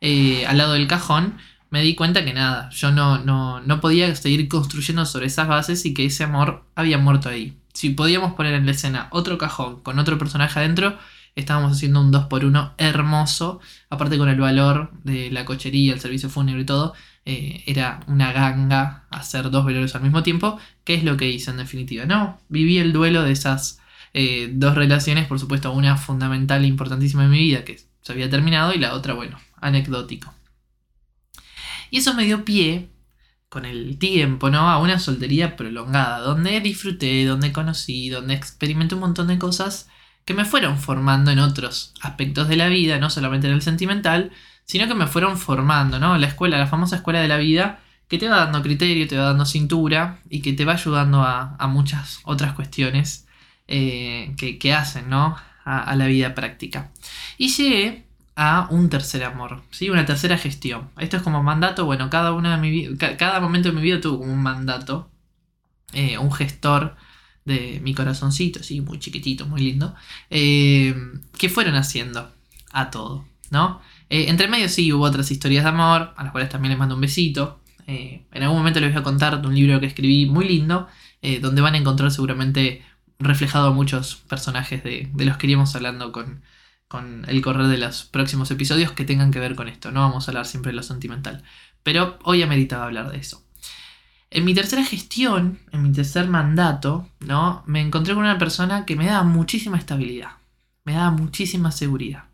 eh, 0.00 0.46
al 0.46 0.58
lado 0.58 0.74
del 0.74 0.86
cajón, 0.88 1.38
me 1.70 1.82
di 1.82 1.94
cuenta 1.94 2.24
que 2.24 2.32
nada, 2.32 2.70
yo 2.70 2.92
no, 2.92 3.18
no, 3.18 3.60
no 3.60 3.80
podía 3.80 4.14
seguir 4.16 4.48
construyendo 4.48 5.04
sobre 5.06 5.26
esas 5.26 5.48
bases 5.48 5.84
y 5.86 5.94
que 5.94 6.06
ese 6.06 6.24
amor 6.24 6.64
había 6.74 6.98
muerto 6.98 7.28
ahí. 7.28 7.56
Si 7.76 7.90
podíamos 7.90 8.32
poner 8.32 8.54
en 8.54 8.64
la 8.64 8.72
escena 8.72 9.08
otro 9.10 9.36
cajón 9.36 9.82
con 9.82 9.98
otro 9.98 10.16
personaje 10.16 10.58
adentro, 10.58 10.98
estábamos 11.34 11.72
haciendo 11.72 12.00
un 12.00 12.10
2x1 12.10 12.72
hermoso, 12.78 13.60
aparte 13.90 14.16
con 14.16 14.30
el 14.30 14.40
valor 14.40 14.92
de 15.04 15.30
la 15.30 15.44
cochería, 15.44 15.92
el 15.92 16.00
servicio 16.00 16.30
fúnebre 16.30 16.62
y 16.62 16.64
todo, 16.64 16.94
eh, 17.26 17.62
era 17.66 18.00
una 18.06 18.32
ganga 18.32 19.04
hacer 19.10 19.50
dos 19.50 19.66
velorios 19.66 19.94
al 19.94 20.00
mismo 20.00 20.22
tiempo, 20.22 20.58
que 20.84 20.94
es 20.94 21.04
lo 21.04 21.18
que 21.18 21.28
hice 21.28 21.50
en 21.50 21.58
definitiva. 21.58 22.06
No, 22.06 22.40
viví 22.48 22.78
el 22.78 22.94
duelo 22.94 23.22
de 23.24 23.32
esas 23.32 23.78
eh, 24.14 24.48
dos 24.54 24.74
relaciones, 24.74 25.26
por 25.26 25.38
supuesto, 25.38 25.70
una 25.70 25.98
fundamental 25.98 26.64
e 26.64 26.68
importantísima 26.68 27.24
en 27.24 27.30
mi 27.30 27.40
vida 27.40 27.62
que 27.62 27.78
se 28.00 28.12
había 28.12 28.30
terminado 28.30 28.72
y 28.72 28.78
la 28.78 28.94
otra, 28.94 29.12
bueno, 29.12 29.38
anecdótico. 29.60 30.32
Y 31.90 31.98
eso 31.98 32.14
me 32.14 32.24
dio 32.24 32.42
pie, 32.42 32.88
con 33.56 33.64
el 33.64 33.96
tiempo, 33.96 34.50
¿no? 34.50 34.68
A 34.68 34.76
una 34.76 34.98
soltería 34.98 35.56
prolongada, 35.56 36.18
donde 36.18 36.60
disfruté, 36.60 37.24
donde 37.24 37.52
conocí, 37.52 38.10
donde 38.10 38.34
experimenté 38.34 38.96
un 38.96 39.00
montón 39.00 39.28
de 39.28 39.38
cosas 39.38 39.88
que 40.26 40.34
me 40.34 40.44
fueron 40.44 40.78
formando 40.78 41.30
en 41.30 41.38
otros 41.38 41.94
aspectos 42.02 42.48
de 42.48 42.56
la 42.56 42.68
vida, 42.68 42.98
no 42.98 43.08
solamente 43.08 43.46
en 43.46 43.54
el 43.54 43.62
sentimental, 43.62 44.30
sino 44.66 44.86
que 44.86 44.94
me 44.94 45.06
fueron 45.06 45.38
formando, 45.38 45.98
¿no? 45.98 46.18
La 46.18 46.26
escuela, 46.26 46.58
la 46.58 46.66
famosa 46.66 46.96
escuela 46.96 47.22
de 47.22 47.28
la 47.28 47.38
vida, 47.38 47.80
que 48.08 48.18
te 48.18 48.28
va 48.28 48.40
dando 48.40 48.60
criterio, 48.60 49.08
te 49.08 49.16
va 49.16 49.24
dando 49.24 49.46
cintura 49.46 50.20
y 50.28 50.42
que 50.42 50.52
te 50.52 50.66
va 50.66 50.74
ayudando 50.74 51.22
a, 51.22 51.56
a 51.58 51.66
muchas 51.66 52.20
otras 52.24 52.52
cuestiones 52.52 53.26
eh, 53.68 54.34
que, 54.36 54.74
hacen 54.74 55.08
¿no? 55.08 55.34
a, 55.64 55.96
la 55.96 56.06
vida 56.08 56.34
práctica. 56.34 56.90
Y 57.38 57.48
llegué 57.48 58.04
a 58.36 58.68
un 58.70 58.90
tercer 58.90 59.24
amor, 59.24 59.62
¿sí? 59.70 59.88
una 59.88 60.04
tercera 60.04 60.36
gestión. 60.36 60.90
Esto 60.98 61.16
es 61.16 61.22
como 61.22 61.42
mandato, 61.42 61.86
bueno, 61.86 62.10
cada, 62.10 62.32
una 62.32 62.56
de 62.56 62.62
mi 62.62 62.96
cada 62.96 63.40
momento 63.40 63.70
de 63.70 63.74
mi 63.74 63.80
vida 63.80 64.00
tuvo 64.00 64.18
como 64.18 64.32
un 64.32 64.42
mandato, 64.42 65.10
eh, 65.94 66.18
un 66.18 66.30
gestor 66.30 66.96
de 67.46 67.80
mi 67.82 67.94
corazoncito, 67.94 68.62
¿sí? 68.62 68.82
muy 68.82 68.98
chiquitito, 68.98 69.46
muy 69.46 69.62
lindo, 69.62 69.94
eh, 70.28 70.94
que 71.38 71.48
fueron 71.48 71.74
haciendo 71.76 72.30
a 72.72 72.90
todo. 72.90 73.26
¿no? 73.50 73.80
entre 74.08 74.48
medio 74.48 74.68
sí 74.68 74.92
hubo 74.92 75.04
otras 75.04 75.30
historias 75.30 75.64
de 75.64 75.70
amor, 75.70 76.12
a 76.16 76.24
las 76.24 76.32
cuales 76.32 76.50
también 76.50 76.70
les 76.70 76.78
mando 76.78 76.94
un 76.96 77.00
besito. 77.00 77.60
en 77.86 78.42
algún 78.42 78.58
momento 78.58 78.80
les 78.80 78.92
voy 78.92 79.00
a 79.00 79.04
contar 79.04 79.40
de 79.40 79.48
un 79.48 79.54
libro 79.54 79.80
que 79.80 79.86
escribí 79.86 80.26
muy 80.26 80.46
lindo, 80.46 80.88
donde 81.40 81.62
van 81.62 81.74
a 81.74 81.78
encontrar 81.78 82.10
seguramente 82.10 82.84
reflejado 83.18 83.68
a 83.68 83.72
muchos 83.72 84.16
personajes 84.16 84.82
de, 84.84 85.08
los 85.16 85.36
que 85.36 85.46
iríamos 85.46 85.74
hablando 85.74 86.12
con, 86.12 86.42
con 86.88 87.24
el 87.28 87.42
correr 87.42 87.66
de 87.66 87.78
los 87.78 88.04
próximos 88.04 88.50
episodios 88.50 88.92
que 88.92 89.04
tengan 89.04 89.30
que 89.30 89.40
ver 89.40 89.54
con 89.54 89.68
esto. 89.68 89.90
No 89.90 90.00
vamos 90.00 90.26
a 90.26 90.30
hablar 90.30 90.46
siempre 90.46 90.72
de 90.72 90.76
lo 90.76 90.82
sentimental. 90.82 91.42
Pero 91.82 92.18
hoy 92.24 92.42
ameritaba 92.42 92.84
hablar 92.84 93.10
de 93.10 93.18
eso. 93.18 93.42
En 94.30 94.44
mi 94.44 94.54
tercera 94.54 94.84
gestión, 94.84 95.60
en 95.72 95.82
mi 95.82 95.92
tercer 95.92 96.28
mandato, 96.28 97.08
¿no? 97.20 97.62
Me 97.66 97.80
encontré 97.80 98.14
con 98.14 98.24
una 98.24 98.38
persona 98.38 98.84
que 98.84 98.96
me 98.96 99.06
daba 99.06 99.22
muchísima 99.22 99.78
estabilidad. 99.78 100.32
Me 100.84 100.94
daba 100.94 101.10
muchísima 101.10 101.70
seguridad. 101.70 102.24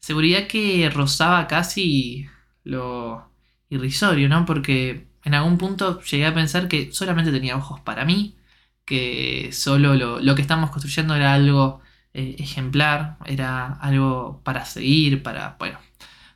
Seguridad 0.00 0.46
que 0.46 0.88
rozaba 0.90 1.46
casi 1.48 2.28
lo 2.64 3.30
irrisorio, 3.68 4.28
¿no? 4.28 4.46
Porque 4.46 5.08
en 5.24 5.34
algún 5.34 5.58
punto 5.58 6.00
llegué 6.02 6.26
a 6.26 6.34
pensar 6.34 6.68
que 6.68 6.92
solamente 6.92 7.32
tenía 7.32 7.56
ojos 7.56 7.80
para 7.80 8.04
mí, 8.04 8.36
que 8.84 9.50
solo 9.52 9.94
lo, 9.94 10.34
que 10.34 10.42
estamos 10.42 10.70
construyendo 10.70 11.14
era 11.14 11.34
algo 11.34 11.80
eh, 12.14 12.36
ejemplar, 12.38 13.16
era 13.26 13.74
algo 13.74 14.40
para 14.44 14.64
seguir, 14.64 15.22
para, 15.22 15.56
bueno, 15.58 15.78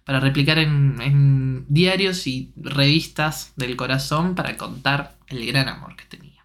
para 0.05 0.21
replicar 0.21 0.59
en, 0.59 1.65
diarios 1.69 2.27
y 2.27 2.53
revistas 2.57 3.53
del 3.57 3.77
corazón 3.77 4.35
para 4.35 4.57
contar 4.57 5.17
el 5.29 5.47
gran 5.47 5.69
amor 5.69 5.97
que 5.97 6.05
tenía. 6.05 6.45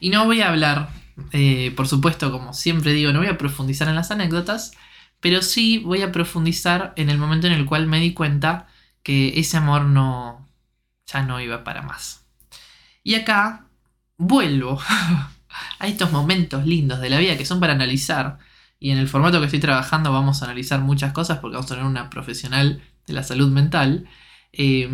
Y 0.00 0.10
no 0.10 0.24
voy 0.24 0.40
a 0.40 0.48
hablar, 0.48 0.90
eh, 1.32 1.72
por 1.76 1.88
supuesto, 1.88 2.32
como 2.32 2.54
siempre 2.54 2.92
digo, 2.92 3.12
no 3.12 3.20
voy 3.20 3.28
a 3.28 3.38
profundizar 3.38 3.88
en 3.88 3.94
las 3.94 4.10
anécdotas, 4.10 4.72
pero 5.20 5.42
sí 5.42 5.78
voy 5.78 6.02
a 6.02 6.12
profundizar 6.12 6.92
en 6.96 7.10
el 7.10 7.18
momento 7.18 7.46
en 7.46 7.52
el 7.52 7.66
cual 7.66 7.86
me 7.86 8.00
di 8.00 8.12
cuenta 8.12 8.68
que 9.02 9.38
ese 9.38 9.56
amor 9.56 9.84
no 9.84 10.48
ya 11.06 11.22
no 11.22 11.40
iba 11.40 11.64
para 11.64 11.82
más. 11.82 12.26
Y 13.02 13.14
acá 13.14 13.66
vuelvo 14.16 14.80
a 15.78 15.86
estos 15.86 16.12
momentos 16.12 16.66
lindos 16.66 17.00
de 17.00 17.10
la 17.10 17.18
vida 17.18 17.36
que 17.36 17.46
son 17.46 17.60
para 17.60 17.72
analizar. 17.72 18.38
Y 18.78 18.90
en 18.90 18.98
el 18.98 19.08
formato 19.08 19.38
que 19.40 19.46
estoy 19.46 19.60
trabajando 19.60 20.12
vamos 20.12 20.42
a 20.42 20.46
analizar 20.46 20.80
muchas 20.80 21.12
cosas 21.12 21.38
porque 21.38 21.56
vamos 21.56 21.70
a 21.70 21.74
tener 21.74 21.88
una 21.88 22.10
profesional 22.10 22.82
de 23.06 23.12
la 23.12 23.22
salud 23.22 23.50
mental 23.50 24.06
eh, 24.52 24.88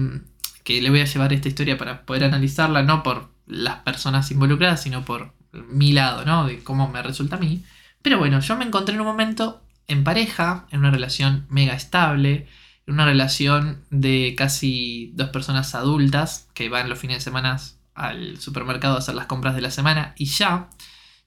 que 0.64 0.80
le 0.80 0.90
voy 0.90 1.00
a 1.00 1.04
llevar 1.04 1.32
esta 1.32 1.48
historia 1.48 1.78
para 1.78 2.04
poder 2.04 2.24
analizarla 2.24 2.82
no 2.82 3.02
por 3.02 3.30
las 3.46 3.76
personas 3.76 4.30
involucradas, 4.30 4.82
sino 4.82 5.04
por 5.04 5.34
mi 5.52 5.92
lado, 5.92 6.24
¿no? 6.24 6.46
De 6.46 6.62
cómo 6.62 6.88
me 6.88 7.02
resulta 7.02 7.36
a 7.36 7.40
mí. 7.40 7.64
Pero 8.02 8.18
bueno, 8.18 8.40
yo 8.40 8.56
me 8.56 8.64
encontré 8.64 8.94
en 8.94 9.00
un 9.00 9.06
momento 9.06 9.62
en 9.88 10.04
pareja, 10.04 10.66
en 10.70 10.80
una 10.80 10.90
relación 10.90 11.46
mega 11.48 11.74
estable, 11.74 12.46
en 12.86 12.94
una 12.94 13.04
relación 13.04 13.84
de 13.90 14.34
casi 14.36 15.12
dos 15.14 15.30
personas 15.30 15.74
adultas 15.74 16.48
que 16.54 16.68
van 16.68 16.88
los 16.88 16.98
fines 16.98 17.18
de 17.18 17.22
semana 17.22 17.58
al 18.00 18.40
supermercado 18.40 18.94
a 18.94 18.98
hacer 18.98 19.14
las 19.14 19.26
compras 19.26 19.54
de 19.54 19.60
la 19.60 19.70
semana 19.70 20.14
y 20.16 20.24
ya. 20.24 20.70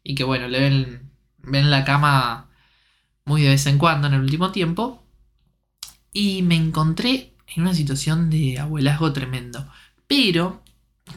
Y 0.03 0.15
que 0.15 0.23
bueno, 0.23 0.47
le 0.47 0.59
ven, 0.59 1.11
ven 1.37 1.69
la 1.69 1.85
cama 1.85 2.49
muy 3.25 3.43
de 3.43 3.49
vez 3.49 3.65
en 3.67 3.77
cuando 3.77 4.07
en 4.07 4.15
el 4.15 4.21
último 4.21 4.51
tiempo. 4.51 5.03
Y 6.11 6.41
me 6.41 6.55
encontré 6.55 7.35
en 7.55 7.61
una 7.61 7.73
situación 7.75 8.29
de 8.29 8.59
abuelazgo 8.59 9.13
tremendo. 9.13 9.69
Pero 10.07 10.63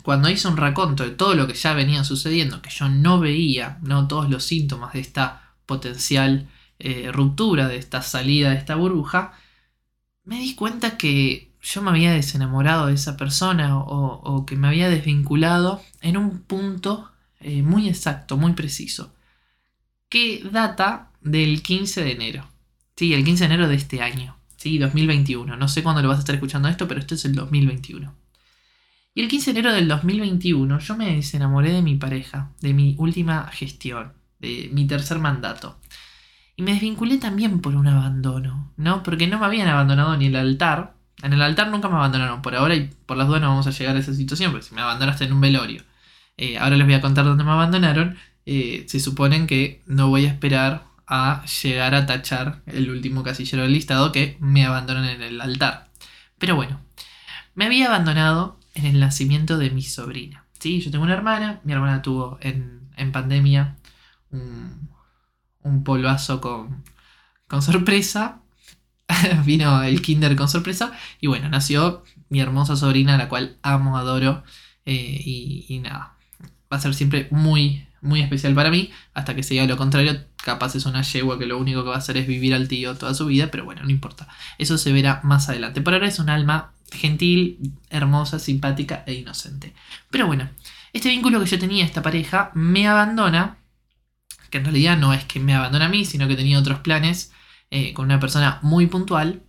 cuando 0.03 0.29
hice 0.29 0.47
un 0.47 0.59
raconto 0.59 1.05
de 1.05 1.11
todo 1.11 1.35
lo 1.35 1.47
que 1.47 1.55
ya 1.55 1.73
venía 1.73 2.05
sucediendo, 2.05 2.61
que 2.61 2.71
yo 2.71 2.89
no 2.89 3.19
veía, 3.19 3.79
no 3.83 4.07
todos 4.09 4.29
los 4.29 4.45
síntomas 4.45 4.93
de 4.93 5.01
esta 5.01 5.55
potencial 5.65 6.49
eh, 6.79 7.11
ruptura, 7.13 7.69
de 7.69 7.77
esta 7.77 8.03
salida 8.03 8.51
de 8.51 8.57
esta 8.57 8.75
burbuja, 8.75 9.33
me 10.25 10.39
di 10.39 10.55
cuenta 10.55 10.99
que 10.99 11.46
yo 11.67 11.83
me 11.83 11.91
había 11.91 12.13
desenamorado 12.13 12.87
de 12.87 12.95
esa 12.95 13.17
persona 13.17 13.77
o, 13.77 14.47
que 14.47 14.57
me 14.57 14.69
había 14.69 14.89
desvinculado 14.89 15.83
en 16.01 16.17
un 16.17 16.39
punto 16.43 17.11
eh, 17.41 17.63
muy 17.63 17.89
exacto, 17.89 18.37
muy 18.37 18.53
preciso, 18.53 19.13
que 20.09 20.49
data 20.53 21.11
del 21.21 21.63
15 21.63 22.05
de 22.05 22.13
enero. 22.13 22.49
Sí, 22.95 23.13
el 23.15 23.25
15 23.25 23.41
de 23.49 23.55
enero 23.55 23.69
de 23.69 23.75
este 23.75 24.01
año. 24.01 24.37
Sí, 24.57 24.79
2021. 24.79 25.57
No 25.57 25.69
sé 25.69 25.83
cuándo 25.83 26.03
lo 26.03 26.09
vas 26.09 26.19
a 26.19 26.21
estar 26.21 26.37
escuchando 26.37 26.69
esto, 26.69 26.87
pero 26.87 27.01
esto 27.01 27.17
es 27.17 27.25
el 27.25 27.35
2021. 27.35 28.15
Y 29.15 29.23
el 29.23 29.29
15 29.29 29.53
de 29.53 29.59
enero 29.59 29.75
del 29.75 29.89
2021 29.89 30.79
yo 30.79 30.97
me 30.97 31.17
desenamoré 31.17 31.73
de 31.73 31.83
mi 31.83 31.97
pareja, 31.97 32.53
de 32.61 32.75
mi 32.75 32.95
última 32.99 33.49
gestión, 33.49 34.13
de 34.39 34.71
mi 34.73 34.87
tercer 34.87 35.19
mandato. 35.19 35.81
Y 36.55 36.63
me 36.63 36.73
desvinculé 36.73 37.19
también 37.19 37.61
por 37.61 37.75
un 37.75 37.89
abandono, 37.89 38.73
¿no? 38.77 39.03
Porque 39.03 39.27
no 39.27 39.39
me 39.39 39.47
habían 39.47 39.69
abandonado 39.69 40.17
ni 40.17 40.27
el 40.27 40.37
altar, 40.37 40.96
en 41.23 41.33
el 41.33 41.43
altar 41.43 41.69
nunca 41.69 41.89
me 41.89 41.97
abandonaron 41.97 42.43
por 42.43 42.55
ahora 42.55 42.75
y 42.75 42.91
por 43.07 43.17
las 43.17 43.27
dudas 43.27 43.41
no 43.41 43.49
vamos 43.49 43.67
a 43.67 43.71
llegar 43.71 43.97
a 43.97 43.99
esa 43.99 44.15
situación, 44.15 44.53
porque 44.53 44.67
si 44.67 44.75
me 44.75 44.83
abandonaste 44.83 45.25
en 45.25 45.33
un 45.33 45.41
velorio. 45.41 45.83
Eh, 46.37 46.59
ahora 46.59 46.77
les 46.77 46.87
voy 46.87 46.95
a 46.95 47.01
contar 47.01 47.25
dónde 47.25 47.45
me 47.45 47.53
abandonaron. 47.53 48.19
Eh, 48.45 48.85
se 48.89 49.01
suponen 49.01 49.47
que 49.47 49.83
no 49.87 50.09
voy 50.09 50.27
a 50.27 50.29
esperar 50.29 50.85
a 51.07 51.45
llegar 51.63 51.95
a 51.95 52.07
tachar 52.07 52.63
el 52.67 52.91
último 52.91 53.23
casillero 53.23 53.63
del 53.63 53.73
listado 53.73 54.13
que 54.13 54.37
me 54.41 54.67
abandonan 54.67 55.07
en 55.07 55.23
el 55.23 55.41
altar. 55.41 55.89
Pero 56.39 56.57
bueno, 56.57 56.81
me 57.55 57.67
había 57.67 57.87
abandonado 57.87 58.59
en 58.75 58.85
el 58.87 59.01
nacimiento 59.01 59.57
de 59.59 59.71
mi 59.71 59.83
sobrina. 59.83 60.45
¿sí? 60.59 60.81
Yo 60.81 60.91
tengo 60.91 61.05
una 61.05 61.15
hermana, 61.15 61.61
mi 61.65 61.73
hermana 61.73 62.03
tuvo 62.03 62.39
en, 62.43 62.77
pandemia 63.13 63.77
un, 64.31 64.91
un 65.63 65.85
polvazo 65.85 66.41
con, 66.41 66.85
con 67.49 67.63
sorpresa. 67.63 68.43
Vino 69.45 69.83
el 69.83 70.03
kinder 70.03 70.37
con 70.37 70.49
sorpresa 70.49 70.93
y 71.21 71.27
bueno, 71.27 71.49
nació 71.49 72.05
mi 72.29 72.41
hermosa 72.41 72.77
sobrina, 72.77 73.17
la 73.17 73.29
cual 73.29 73.57
amo, 73.63 73.97
adoro 73.97 74.43
eh, 74.85 75.23
y, 75.25 75.79
nada, 75.81 76.17
va 76.73 76.77
a 76.77 76.81
ser 76.81 76.95
siempre 76.95 77.29
muy, 77.31 77.87
muy 78.01 78.21
especial 78.21 78.55
para 78.55 78.71
mí, 78.71 78.91
hasta 79.15 79.35
que 79.35 79.43
se 79.43 79.55
diga 79.55 79.67
lo 79.67 79.77
contrario, 79.77 80.25
capaz 80.37 80.75
es 80.75 80.87
una 80.87 81.03
yegua 81.03 81.39
que 81.39 81.47
lo 81.47 81.59
único 81.59 81.83
que 81.83 81.91
va 81.91 81.97
a 81.97 81.99
hacer 81.99 82.17
es 82.17 82.27
vivir 82.27 82.55
al 82.55 82.69
tío 82.69 82.97
toda 82.97 83.15
su 83.15 83.27
vida, 83.27 83.51
pero 83.51 83.65
bueno, 83.65 83.83
no 83.83 83.91
importa, 83.91 84.29
eso 84.59 84.79
se 84.79 84.93
verá 84.93 85.21
más 85.25 85.49
adelante. 85.49 85.81
Por 85.81 85.95
ahora 85.95 86.09
es 86.09 86.19
un 86.19 86.31
alma 86.31 86.73
gentil, 86.93 87.73
hermosa, 87.91 88.39
simpática 88.39 89.03
e 89.07 89.15
inocente. 89.15 89.75
Pero 90.11 90.27
bueno, 90.27 90.49
este 90.93 91.09
vínculo 91.09 91.41
que 91.41 91.47
yo 91.47 91.59
tenía, 91.59 91.85
esta 91.85 92.03
pareja, 92.03 92.51
me 92.55 92.87
abandona, 92.87 93.59
que 94.51 94.59
en 94.59 94.65
realidad 94.65 94.97
no 94.97 95.13
es 95.13 95.25
que 95.25 95.41
me 95.41 95.55
abandona 95.55 95.87
a 95.87 95.89
mí, 95.89 96.05
sino 96.05 96.29
que 96.29 96.37
tenía 96.37 96.59
otros 96.59 96.81
planes 96.81 97.33
eh, 97.71 97.93
con 97.93 98.07
una 98.07 98.21
persona 98.21 98.59
muy 98.63 98.87
puntual, 98.87 99.43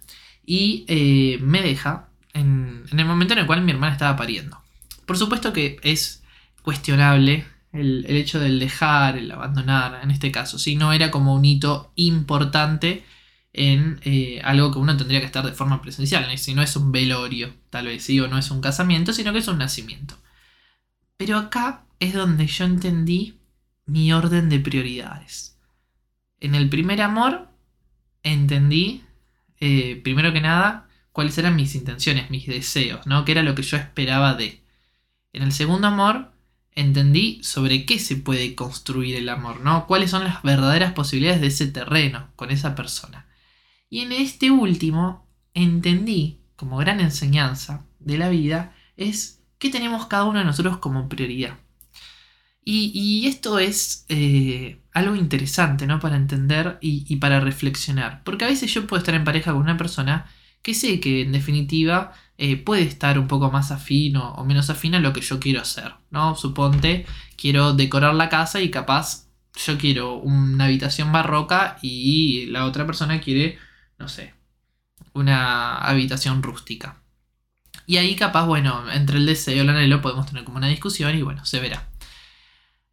y 0.45 0.85
eh, 0.87 1.39
me 1.41 1.61
deja 1.61 2.09
en, 2.33 2.85
el 2.91 3.05
momento 3.05 3.33
en 3.33 3.39
el 3.39 3.45
cual 3.45 3.61
mi 3.61 3.71
hermana 3.71 3.93
estaba 3.93 4.15
pariendo. 4.15 4.61
Por 5.05 5.17
supuesto 5.17 5.53
que 5.53 5.77
es 5.83 6.23
cuestionable 6.61 7.45
el, 7.73 8.05
hecho 8.07 8.39
del 8.39 8.59
dejar, 8.59 9.17
el 9.17 9.31
abandonar, 9.31 9.99
en 10.03 10.11
este 10.11 10.31
caso, 10.31 10.57
si 10.57 10.75
no 10.75 10.93
era 10.93 11.11
como 11.11 11.35
un 11.35 11.45
hito 11.45 11.91
importante 11.95 13.05
en 13.53 13.99
eh, 14.03 14.39
algo 14.43 14.71
que 14.71 14.79
uno 14.79 14.95
tendría 14.95 15.19
que 15.19 15.25
estar 15.25 15.45
de 15.45 15.53
forma 15.53 15.81
presencial, 15.81 16.25
si 16.37 16.53
no 16.53 16.61
es 16.61 16.75
un 16.75 16.91
velorio, 16.91 17.53
tal 17.69 17.87
vez, 17.87 18.03
sí, 18.03 18.19
o 18.19 18.27
no 18.27 18.37
es 18.37 18.51
un 18.51 18.61
casamiento, 18.61 19.13
sino 19.13 19.33
que 19.33 19.39
es 19.39 19.47
un 19.47 19.57
nacimiento. 19.57 20.15
Pero 21.17 21.37
acá 21.37 21.83
es 21.99 22.13
donde 22.13 22.47
yo 22.47 22.65
entendí 22.65 23.39
mi 23.85 24.13
orden 24.13 24.49
de 24.49 24.59
prioridades. 24.59 25.57
En 26.39 26.55
el 26.55 26.69
primer 26.69 27.01
amor 27.01 27.49
entendí, 28.31 29.03
eh, 29.59 29.99
primero 30.03 30.33
que 30.33 30.41
nada, 30.41 30.87
cuáles 31.11 31.37
eran 31.37 31.55
mis 31.55 31.75
intenciones, 31.75 32.29
mis 32.29 32.47
deseos, 32.47 33.05
¿no? 33.07 33.25
Que 33.25 33.31
era 33.33 33.43
lo 33.43 33.55
que 33.55 33.63
yo 33.63 33.77
esperaba 33.77 34.33
de. 34.35 34.61
En 35.33 35.43
el 35.43 35.51
segundo 35.51 35.87
amor 35.87 36.31
entendí 36.71 37.43
sobre 37.43 37.85
qué 37.85 37.97
se 37.97 38.17
puede 38.17 38.53
construir 38.53 39.15
el 39.15 39.29
amor, 39.29 39.61
¿no? 39.61 39.87
Cuáles 39.87 40.11
son 40.11 40.23
las 40.23 40.43
verdaderas 40.43 40.93
posibilidades 40.93 41.41
de 41.41 41.47
ese 41.47 41.67
terreno 41.67 42.29
con 42.35 42.51
esa 42.51 42.75
persona. 42.75 43.27
Y 43.89 44.01
en 44.01 44.11
este 44.11 44.51
último 44.51 45.27
entendí, 45.53 46.41
como 46.55 46.77
gran 46.77 46.99
enseñanza 46.99 47.85
de 47.99 48.17
la 48.17 48.29
vida, 48.29 48.75
es 48.95 49.41
qué 49.57 49.69
tenemos 49.69 50.05
cada 50.05 50.25
uno 50.25 50.39
de 50.39 50.45
nosotros 50.45 50.77
como 50.77 51.09
prioridad. 51.09 51.57
Y, 52.69 53.27
esto 53.27 53.59
es 53.59 54.05
eh, 54.09 54.81
algo 54.91 55.15
interesante, 55.15 55.87
¿no? 55.87 56.01
Para 56.01 56.17
entender 56.17 56.77
y, 56.81 57.15
para 57.15 57.39
reflexionar. 57.39 58.23
Porque 58.25 58.43
a 58.43 58.49
veces 58.49 58.73
yo 58.73 58.85
puedo 58.85 58.99
estar 58.99 59.15
en 59.15 59.23
pareja 59.23 59.53
con 59.53 59.61
una 59.61 59.77
persona 59.77 60.25
que 60.61 60.73
sé 60.73 60.99
que 60.99 61.21
en 61.21 61.31
definitiva 61.31 62.11
eh, 62.37 62.57
puede 62.57 62.81
estar 62.81 63.19
un 63.19 63.29
poco 63.29 63.49
más 63.51 63.71
afín 63.71 64.17
o, 64.17 64.43
menos 64.43 64.69
afín 64.69 64.95
a 64.95 64.99
lo 64.99 65.13
que 65.13 65.21
yo 65.21 65.39
quiero 65.39 65.61
hacer, 65.61 65.93
¿no? 66.09 66.35
Suponte, 66.35 67.05
quiero 67.37 67.71
decorar 67.71 68.15
la 68.15 68.27
casa 68.27 68.59
y 68.59 68.69
capaz 68.69 69.27
yo 69.65 69.77
quiero 69.77 70.15
una 70.15 70.65
habitación 70.65 71.13
barroca 71.13 71.77
y 71.81 72.47
la 72.47 72.65
otra 72.65 72.85
persona 72.85 73.21
quiere, 73.21 73.57
no 73.97 74.09
sé, 74.09 74.33
una 75.13 75.77
habitación 75.77 76.43
rústica. 76.43 77.01
Y 77.85 77.95
ahí 77.95 78.15
capaz, 78.17 78.45
bueno, 78.45 78.91
entre 78.91 79.19
el 79.19 79.25
deseo 79.25 79.55
y 79.55 79.59
el 79.59 79.69
anhelo 79.69 80.01
podemos 80.01 80.25
tener 80.25 80.43
como 80.43 80.57
una 80.57 80.67
discusión 80.67 81.17
y 81.17 81.21
bueno, 81.21 81.45
se 81.45 81.61
verá. 81.61 81.87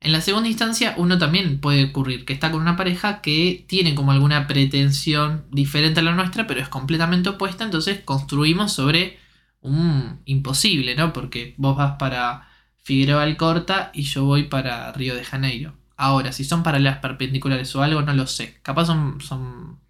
En 0.05 0.13
la 0.13 0.21
segunda 0.21 0.51
instancia, 0.51 0.95
uno 0.99 1.17
también 1.17 1.61
puede 1.61 1.85
ocurrir 1.85 2.27
que 2.27 2.35
está 2.35 2.51
con 2.51 2.61
una 2.61 2.77
pareja 2.77 3.23
que 3.23 3.65
tiene 3.67 3.95
como 3.95 4.13
alguna 4.13 4.47
pretensión 4.47 5.47
diferente 5.51 6.01
a 6.01 6.03
la 6.03 6.15
nuestra, 6.15 6.47
pero 6.47 6.61
es 6.61 6.69
completamente 6.69 7.31
opuesta, 7.31 7.65
entonces 7.65 8.01
construimos 8.05 8.75
sobre 8.75 9.19
un 9.63 10.21
imposible, 10.27 10.95
¿no? 10.95 11.15
Porque 11.15 11.55
vos 11.57 11.75
vas 11.75 11.97
para 11.99 12.47
Figueroa 12.83 13.23
Alcorta 13.23 13.93
y 13.95 14.03
yo 14.03 14.25
voy 14.27 14.43
para 14.45 14.93
Río 14.93 15.15
de 15.15 15.25
Janeiro. 15.25 15.75
Ahora, 15.97 16.33
si 16.33 16.45
son 16.45 16.63
paralelas 16.63 16.99
perpendiculares 16.99 17.75
o 17.75 17.83
algo, 17.83 18.03
no 18.03 18.13
lo 18.13 18.27
sé. 18.27 18.59
Capaz 18.63 18.85
son, 18.85 19.23
son 19.23 19.81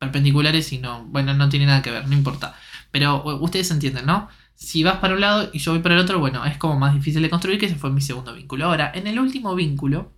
perpendiculares 0.00 0.72
y 0.72 0.78
no, 0.78 1.04
bueno, 1.04 1.34
no 1.34 1.48
tiene 1.48 1.66
nada 1.66 1.82
que 1.82 1.92
ver, 1.92 2.08
no 2.08 2.14
importa. 2.14 2.56
Pero 2.90 3.22
ustedes 3.40 3.70
entienden, 3.70 4.06
¿no? 4.06 4.28
Si 4.56 4.82
vas 4.82 4.98
para 4.98 5.14
un 5.14 5.20
lado 5.20 5.50
y 5.52 5.58
yo 5.58 5.72
voy 5.72 5.82
para 5.82 5.94
el 5.94 6.00
otro, 6.00 6.18
bueno, 6.18 6.44
es 6.44 6.56
como 6.56 6.78
más 6.78 6.94
difícil 6.94 7.22
de 7.22 7.30
construir, 7.30 7.60
que 7.60 7.66
ese 7.66 7.76
fue 7.76 7.90
mi 7.90 8.00
segundo 8.00 8.34
vínculo. 8.34 8.66
Ahora, 8.66 8.90
en 8.94 9.06
el 9.06 9.20
último 9.20 9.54
vínculo, 9.54 10.12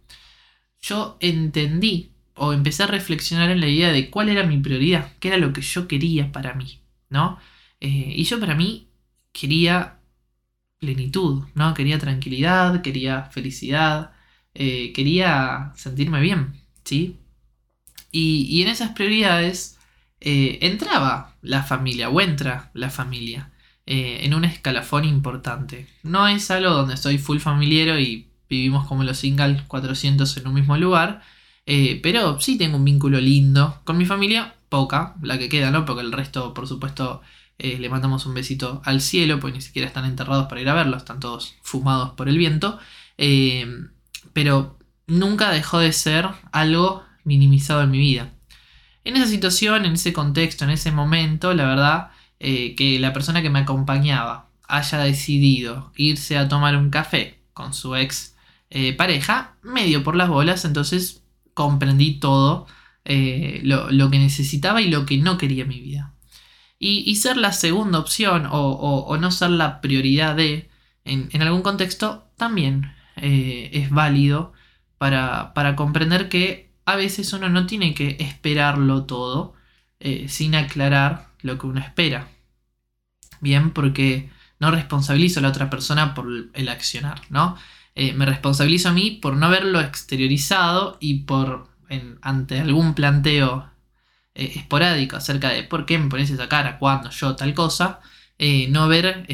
yo 0.80 1.18
entendí 1.20 2.12
o 2.34 2.52
empecé 2.52 2.84
a 2.84 2.86
reflexionar 2.86 3.50
en 3.50 3.60
la 3.60 3.66
idea 3.68 3.92
de 3.92 4.10
cuál 4.10 4.28
era 4.28 4.44
mi 4.44 4.58
prioridad, 4.58 5.12
qué 5.20 5.28
era 5.28 5.38
lo 5.38 5.52
que 5.52 5.60
yo 5.60 5.88
quería 5.88 6.32
para 6.32 6.54
mí, 6.54 6.80
¿no? 7.10 7.38
Eh, 7.80 8.14
y 8.16 8.24
yo 8.24 8.40
para 8.40 8.54
mí 8.54 8.88
quería 9.32 9.98
plenitud, 10.78 11.44
¿no? 11.54 11.74
Quería 11.74 11.98
tranquilidad, 11.98 12.82
quería 12.82 13.24
felicidad, 13.24 14.12
eh, 14.54 14.92
quería 14.92 15.72
sentirme 15.76 16.20
bien, 16.20 16.54
¿sí? 16.84 17.18
Y, 18.12 18.62
en 18.62 18.68
esas 18.68 18.90
prioridades 18.92 19.78
eh, 20.20 20.58
entraba 20.62 21.36
la 21.42 21.62
familia, 21.62 22.08
o 22.08 22.20
entra 22.20 22.70
la 22.74 22.90
familia, 22.90 23.52
en 23.90 24.34
un 24.34 24.44
escalafón 24.44 25.04
importante. 25.06 25.86
No 26.02 26.28
es 26.28 26.50
algo 26.50 26.70
donde 26.70 26.94
estoy 26.94 27.16
full 27.16 27.38
familiero 27.38 27.98
y 27.98 28.28
vivimos 28.48 28.86
como 28.86 29.02
los 29.02 29.16
singles 29.16 29.62
400 29.62 30.36
en 30.36 30.46
un 30.46 30.54
mismo 30.54 30.76
lugar, 30.76 31.22
pero 32.02 32.38
sí 32.38 32.58
tengo 32.58 32.76
un 32.76 32.84
vínculo 32.84 33.18
lindo 33.18 33.80
con 33.84 33.96
mi 33.96 34.04
familia, 34.04 34.54
poca, 34.68 35.14
la 35.22 35.38
que 35.38 35.48
queda, 35.48 35.70
¿no? 35.70 35.84
Porque 35.84 36.02
el 36.02 36.12
resto, 36.12 36.52
por 36.54 36.66
supuesto, 36.66 37.22
eh, 37.58 37.78
le 37.78 37.88
mandamos 37.88 38.24
un 38.26 38.34
besito 38.34 38.80
al 38.84 39.00
cielo, 39.00 39.40
pues 39.40 39.52
ni 39.52 39.60
siquiera 39.60 39.88
están 39.88 40.04
enterrados 40.04 40.46
para 40.46 40.60
ir 40.60 40.68
a 40.68 40.74
verlos, 40.74 40.98
están 40.98 41.20
todos 41.20 41.56
fumados 41.62 42.10
por 42.10 42.28
el 42.28 42.38
viento. 42.38 42.78
Eh, 43.16 43.66
pero 44.32 44.78
nunca 45.06 45.50
dejó 45.50 45.78
de 45.80 45.92
ser 45.92 46.28
algo 46.52 47.02
minimizado 47.24 47.82
en 47.82 47.90
mi 47.90 47.98
vida. 47.98 48.32
En 49.04 49.16
esa 49.16 49.26
situación, 49.26 49.84
en 49.86 49.94
ese 49.94 50.12
contexto, 50.12 50.64
en 50.64 50.70
ese 50.70 50.92
momento, 50.92 51.54
la 51.54 51.64
verdad 51.64 52.10
eh, 52.40 52.74
que 52.74 52.98
la 52.98 53.12
persona 53.12 53.42
que 53.42 53.50
me 53.50 53.60
acompañaba 53.60 54.50
haya 54.68 54.98
decidido 54.98 55.92
irse 55.96 56.38
a 56.38 56.48
tomar 56.48 56.76
un 56.76 56.90
café 56.90 57.40
con 57.52 57.74
su 57.74 57.96
ex 57.96 58.34
pareja, 58.98 59.56
medio 59.62 60.04
por 60.04 60.14
las 60.14 60.28
bolas, 60.28 60.66
entonces 60.66 61.22
comprendí 61.54 62.20
todo 62.20 62.66
lo, 63.06 63.90
lo 63.90 64.10
que 64.10 64.18
necesitaba 64.18 64.82
y 64.82 64.90
lo 64.90 65.06
que 65.06 65.16
no 65.16 65.38
quería 65.38 65.62
en 65.62 65.68
mi 65.68 65.80
vida. 65.80 66.12
Y, 66.80 67.16
ser 67.16 67.36
la 67.36 67.52
segunda 67.52 67.98
opción 67.98 68.46
o, 68.50 69.16
no 69.20 69.30
ser 69.32 69.50
la 69.50 69.80
prioridad 69.80 70.36
de, 70.36 70.70
en, 71.04 71.42
algún 71.42 71.62
contexto, 71.62 72.30
también 72.36 72.92
eh, 73.16 73.70
es 73.72 73.90
válido 73.90 74.52
para, 74.96 75.52
comprender 75.76 76.28
que 76.28 76.70
a 76.84 76.94
veces 76.96 77.32
uno 77.32 77.48
no 77.48 77.66
tiene 77.66 77.94
que 77.94 78.16
esperarlo 78.20 79.06
todo 79.06 79.54
eh, 79.98 80.28
sin 80.28 80.54
aclarar 80.54 81.27
lo 81.42 81.58
que 81.58 81.66
uno 81.66 81.80
espera. 81.80 82.28
Bien, 83.40 83.70
porque 83.70 84.30
no 84.58 84.70
responsabilizo 84.70 85.40
a 85.40 85.42
la 85.42 85.48
otra 85.50 85.70
persona 85.70 86.14
por 86.14 86.26
el 86.52 86.68
accionar, 86.68 87.20
¿no? 87.30 87.56
Eh, 87.94 88.12
me 88.12 88.26
responsabilizo 88.26 88.88
a 88.88 88.92
mí 88.92 89.12
por 89.22 89.36
no 89.36 89.46
haberlo 89.46 89.80
exteriorizado 89.80 90.96
y 91.00 91.20
por, 91.24 91.68
ante 92.22 92.60
algún 92.60 92.94
planteo 92.94 93.70
eh, 94.34 94.52
esporádico 94.56 95.16
acerca 95.16 95.50
de 95.50 95.64
por 95.64 95.86
qué 95.86 95.98
me 95.98 96.08
pones 96.08 96.30
esa 96.30 96.48
cara, 96.48 96.78
cuando 96.78 97.10
yo 97.10 97.34
tal 97.36 97.54
cosa, 97.54 98.00
eh, 98.38 98.68
no 98.70 98.84
haber 98.84 99.26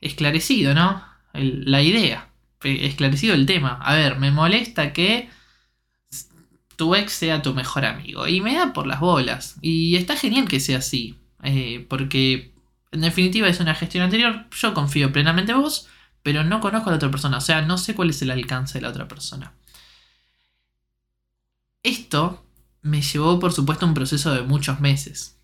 esclarecido, 0.00 0.74
¿no? 0.74 1.02
la 1.32 1.82
idea, 1.82 2.28
esclarecido 2.62 3.34
el 3.34 3.46
tema. 3.46 3.78
A 3.82 3.94
ver, 3.94 4.18
me 4.18 4.30
molesta 4.30 4.92
que 4.92 5.30
tu 6.78 6.94
ex 6.94 7.12
sea 7.12 7.42
tu 7.42 7.54
mejor 7.54 7.84
amigo 7.84 8.28
y 8.28 8.40
me 8.40 8.54
da 8.54 8.72
por 8.72 8.86
las 8.86 9.00
bolas. 9.00 9.56
Y 9.60 9.96
está 9.96 10.16
genial 10.16 10.46
que 10.46 10.60
sea 10.60 10.78
así, 10.78 11.18
porque 11.88 12.54
en 12.92 13.00
definitiva 13.00 13.48
es 13.48 13.58
una 13.58 13.74
gestión 13.74 14.04
anterior, 14.04 14.46
yo 14.52 14.74
confío 14.74 15.12
plenamente 15.12 15.50
en 15.50 15.60
vos, 15.60 15.88
pero 16.22 16.44
no 16.44 16.60
conozco 16.60 16.88
a 16.88 16.92
la 16.92 16.96
otra 16.96 17.10
persona, 17.10 17.38
o 17.38 17.40
sea, 17.40 17.62
no 17.62 17.78
sé 17.78 17.96
cuál 17.96 18.10
es 18.10 18.22
el 18.22 18.30
alcance 18.30 18.78
de 18.78 18.82
la 18.82 18.90
otra 18.90 19.08
persona. 19.08 19.52
Esto 21.82 22.46
me 22.82 23.02
llevó 23.02 23.40
por 23.40 23.52
supuesto 23.52 23.84
un 23.84 23.94
proceso 23.94 24.32
de 24.32 24.42
muchos 24.42 24.78
meses. 24.78 25.36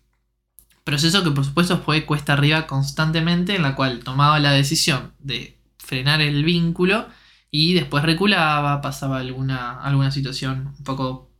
Proceso 0.85 1.21
que 1.21 1.31
por 1.31 1.43
supuesto 1.43 1.79
fue 1.79 2.05
cuesta 2.05 2.31
arriba 2.31 2.65
constantemente 2.65 3.55
en 3.55 3.63
la 3.63 3.75
cual 3.75 4.05
tomaba 4.05 4.39
la 4.39 4.53
decisión 4.53 5.11
de 5.19 5.57
frenar 5.79 6.21
el 6.21 6.45
vínculo 6.45 7.09
y 7.57 7.73
después 7.73 8.03
reculaba, 8.03 8.81
pasaba 8.81 9.19
alguna, 9.19 9.79
alguna 9.81 10.11
situación 10.11 10.73
un 10.77 10.83
poco 10.83 11.31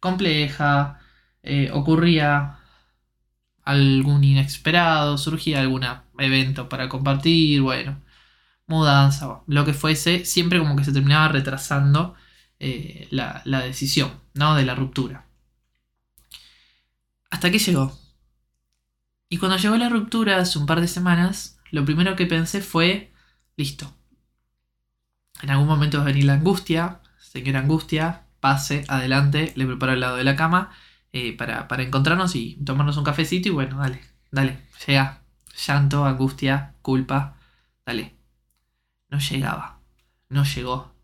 compleja, 0.00 0.98
eh, 1.44 1.70
ocurría 1.72 2.58
algún 3.62 4.24
inesperado, 4.24 5.18
surgía 5.18 5.60
algún 5.60 5.86
evento 6.18 6.68
para 6.68 6.88
compartir, 6.88 7.60
bueno, 7.62 8.02
mudanza, 8.66 9.42
lo 9.46 9.64
que 9.64 9.72
fuese, 9.72 10.24
siempre 10.24 10.58
como 10.58 10.74
que 10.74 10.84
se 10.84 10.92
terminaba 10.92 11.28
retrasando 11.28 12.16
eh, 12.58 13.06
la, 13.12 13.42
la, 13.44 13.60
decisión, 13.60 14.10
¿no? 14.34 14.56
De 14.56 14.64
la 14.64 14.74
ruptura. 14.74 15.26
Hasta 17.30 17.52
que 17.52 17.60
llegó. 17.60 17.96
Y 19.28 19.36
cuando 19.38 19.58
llegó 19.58 19.76
la 19.76 19.90
ruptura 19.90 20.38
hace 20.38 20.58
un 20.58 20.66
par 20.66 20.80
de 20.80 20.88
semanas, 20.88 21.60
lo 21.70 21.84
primero 21.84 22.16
que 22.16 22.26
pensé 22.26 22.62
fue, 22.62 23.12
listo. 23.56 23.94
En 25.42 25.50
algún 25.50 25.66
momento 25.66 25.98
va 25.98 26.04
a 26.04 26.06
venir 26.06 26.24
la 26.24 26.34
angustia, 26.34 27.00
señora 27.18 27.60
angustia, 27.60 28.22
pase, 28.40 28.84
adelante, 28.88 29.52
le 29.56 29.66
preparo 29.66 29.92
el 29.92 30.00
lado 30.00 30.16
de 30.16 30.24
la 30.24 30.36
cama 30.36 30.70
eh, 31.12 31.36
para, 31.36 31.68
para, 31.68 31.82
encontrarnos 31.82 32.34
y 32.36 32.56
tomarnos 32.64 32.96
un 32.96 33.04
cafecito 33.04 33.48
y 33.48 33.52
bueno, 33.52 33.78
dale, 33.78 34.00
dale, 34.30 34.58
llega. 34.86 35.22
Llanto, 35.66 36.06
angustia, 36.06 36.74
culpa, 36.82 37.36
dale. 37.84 38.14
No 39.08 39.18
llegaba, 39.18 39.80
no 40.28 40.44
llegó. 40.44 40.94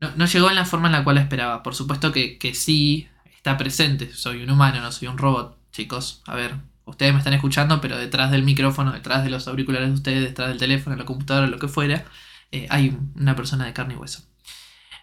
No, 0.00 0.12
no, 0.16 0.26
llegó 0.26 0.48
en 0.48 0.54
la 0.54 0.64
forma 0.64 0.88
en 0.88 0.92
la 0.92 1.04
cual 1.04 1.18
esperaba. 1.18 1.62
Por 1.62 1.74
supuesto 1.74 2.12
que, 2.12 2.38
que 2.38 2.54
sí 2.54 3.08
está 3.34 3.56
presente. 3.56 4.12
Soy 4.12 4.42
un 4.42 4.50
humano, 4.50 4.80
no 4.80 4.92
soy 4.92 5.08
un 5.08 5.18
robot. 5.18 5.58
Chicos, 5.72 6.22
a 6.26 6.34
ver, 6.34 6.56
ustedes 6.84 7.12
me 7.12 7.18
están 7.18 7.34
escuchando, 7.34 7.80
pero 7.80 7.96
detrás 7.96 8.30
del 8.30 8.42
micrófono, 8.42 8.92
detrás 8.92 9.24
de 9.24 9.30
los 9.30 9.48
auriculares 9.48 9.88
de 9.88 9.94
ustedes, 9.94 10.22
detrás 10.22 10.48
del 10.48 10.58
teléfono, 10.58 10.96
la 10.96 11.04
computadora, 11.04 11.46
lo 11.46 11.58
que 11.58 11.68
fuera, 11.68 12.04
eh, 12.52 12.66
hay 12.70 12.96
una 13.14 13.36
persona 13.36 13.66
de 13.66 13.72
carne 13.72 13.94
y 13.94 13.96
hueso. 13.96 14.22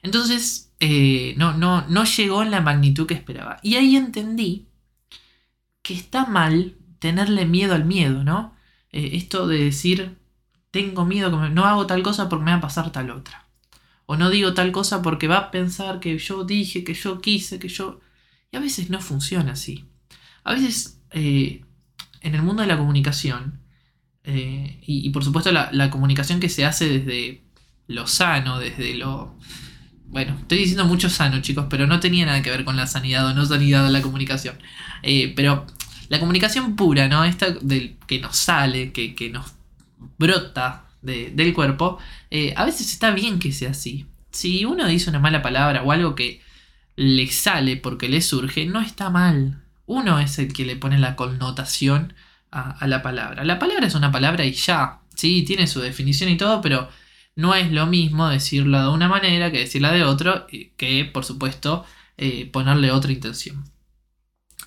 Entonces, 0.03 0.73
eh, 0.79 1.33
no, 1.37 1.53
no, 1.53 1.87
no 1.87 2.03
llegó 2.03 2.43
en 2.43 2.51
la 2.51 2.61
magnitud 2.61 3.07
que 3.07 3.13
esperaba. 3.13 3.59
Y 3.63 3.75
ahí 3.75 3.95
entendí 3.95 4.67
que 5.81 5.93
está 5.93 6.25
mal 6.25 6.75
tenerle 6.99 7.45
miedo 7.45 7.73
al 7.73 7.85
miedo, 7.85 8.23
¿no? 8.23 8.55
Eh, 8.91 9.11
esto 9.13 9.47
de 9.47 9.65
decir, 9.65 10.17
tengo 10.71 11.05
miedo, 11.05 11.49
no 11.49 11.65
hago 11.65 11.87
tal 11.87 12.03
cosa 12.03 12.29
porque 12.29 12.45
me 12.45 12.51
va 12.51 12.57
a 12.57 12.61
pasar 12.61 12.91
tal 12.91 13.09
otra. 13.11 13.47
O 14.05 14.15
no 14.15 14.29
digo 14.29 14.53
tal 14.53 14.71
cosa 14.71 15.01
porque 15.01 15.27
va 15.27 15.37
a 15.37 15.51
pensar 15.51 15.99
que 15.99 16.17
yo 16.17 16.43
dije, 16.43 16.83
que 16.83 16.93
yo 16.93 17.19
quise, 17.21 17.59
que 17.59 17.67
yo... 17.69 17.99
Y 18.51 18.57
a 18.57 18.61
veces 18.61 18.89
no 18.89 19.01
funciona 19.01 19.53
así. 19.53 19.85
A 20.43 20.53
veces 20.53 21.01
en 21.11 22.35
el 22.35 22.41
mundo 22.41 22.61
de 22.61 22.67
la 22.67 22.77
comunicación, 22.77 23.59
y, 24.29 25.09
por 25.11 25.23
supuesto 25.23 25.51
la, 25.51 25.89
comunicación 25.89 26.39
que 26.39 26.49
se 26.49 26.65
hace 26.65 26.99
desde 26.99 27.41
lo 27.87 28.07
sano, 28.07 28.59
desde 28.59 28.95
lo 28.95 29.37
bueno, 30.07 30.37
estoy 30.39 30.59
diciendo 30.59 30.85
mucho 30.85 31.09
sano, 31.09 31.41
chicos, 31.41 31.67
pero 31.69 31.85
no 31.85 31.99
tenía 31.99 32.25
nada 32.25 32.41
que 32.41 32.49
ver 32.49 32.63
con 32.63 32.77
la 32.77 32.87
sanidad 32.87 33.27
o 33.27 33.33
no 33.33 33.45
sanidad 33.45 33.85
de 33.85 33.91
la 33.91 34.01
comunicación. 34.01 34.57
Eh, 35.03 35.33
pero 35.35 35.65
la 36.09 36.19
comunicación 36.19 36.75
pura, 36.75 37.07
¿no? 37.07 37.25
Esta 37.25 37.51
del, 37.51 37.97
que 38.07 38.19
nos 38.19 38.37
sale, 38.37 38.93
que, 38.93 39.29
nos 39.29 39.53
brota 40.17 40.85
del 41.01 41.53
cuerpo, 41.53 41.97
eh, 42.31 42.53
a 42.55 42.65
veces 42.65 42.91
está 42.91 43.11
bien 43.11 43.39
que 43.39 43.51
sea 43.51 43.71
así. 43.71 44.05
Si 44.31 44.65
uno 44.65 44.87
dice 44.87 45.09
una 45.09 45.19
mala 45.19 45.41
palabra 45.41 45.83
o 45.83 45.91
algo 45.91 46.15
que 46.15 46.41
le 46.95 47.27
sale 47.27 47.77
porque 47.77 48.09
le 48.09 48.21
surge, 48.21 48.65
no 48.65 48.81
está 48.81 49.09
mal. 49.09 49.61
Uno 49.85 50.19
es 50.19 50.39
el 50.39 50.53
que 50.53 50.65
le 50.65 50.75
pone 50.75 50.97
la 50.97 51.15
connotación 51.15 52.13
a, 52.51 52.87
la 52.87 53.01
palabra. 53.01 53.43
La 53.43 53.59
palabra 53.59 53.87
es 53.87 53.95
una 53.95 54.11
palabra 54.11 54.45
y 54.45 54.53
ya, 54.53 55.01
sí, 55.15 55.43
tiene 55.43 55.67
su 55.67 55.81
definición 55.81 56.29
y 56.29 56.37
todo, 56.37 56.61
pero 56.61 56.89
no 57.35 57.55
es 57.55 57.71
lo 57.71 57.85
mismo 57.87 58.27
decirlo 58.29 58.81
de 58.81 58.89
una 58.89 59.07
manera 59.07 59.51
que 59.51 59.59
decirla 59.59 59.91
de 59.91 60.03
otro, 60.03 60.47
que 60.47 61.09
por 61.13 61.25
supuesto 61.25 61.85
eh, 62.17 62.49
ponerle 62.51 62.91
otra 62.91 63.11
intención. 63.11 63.63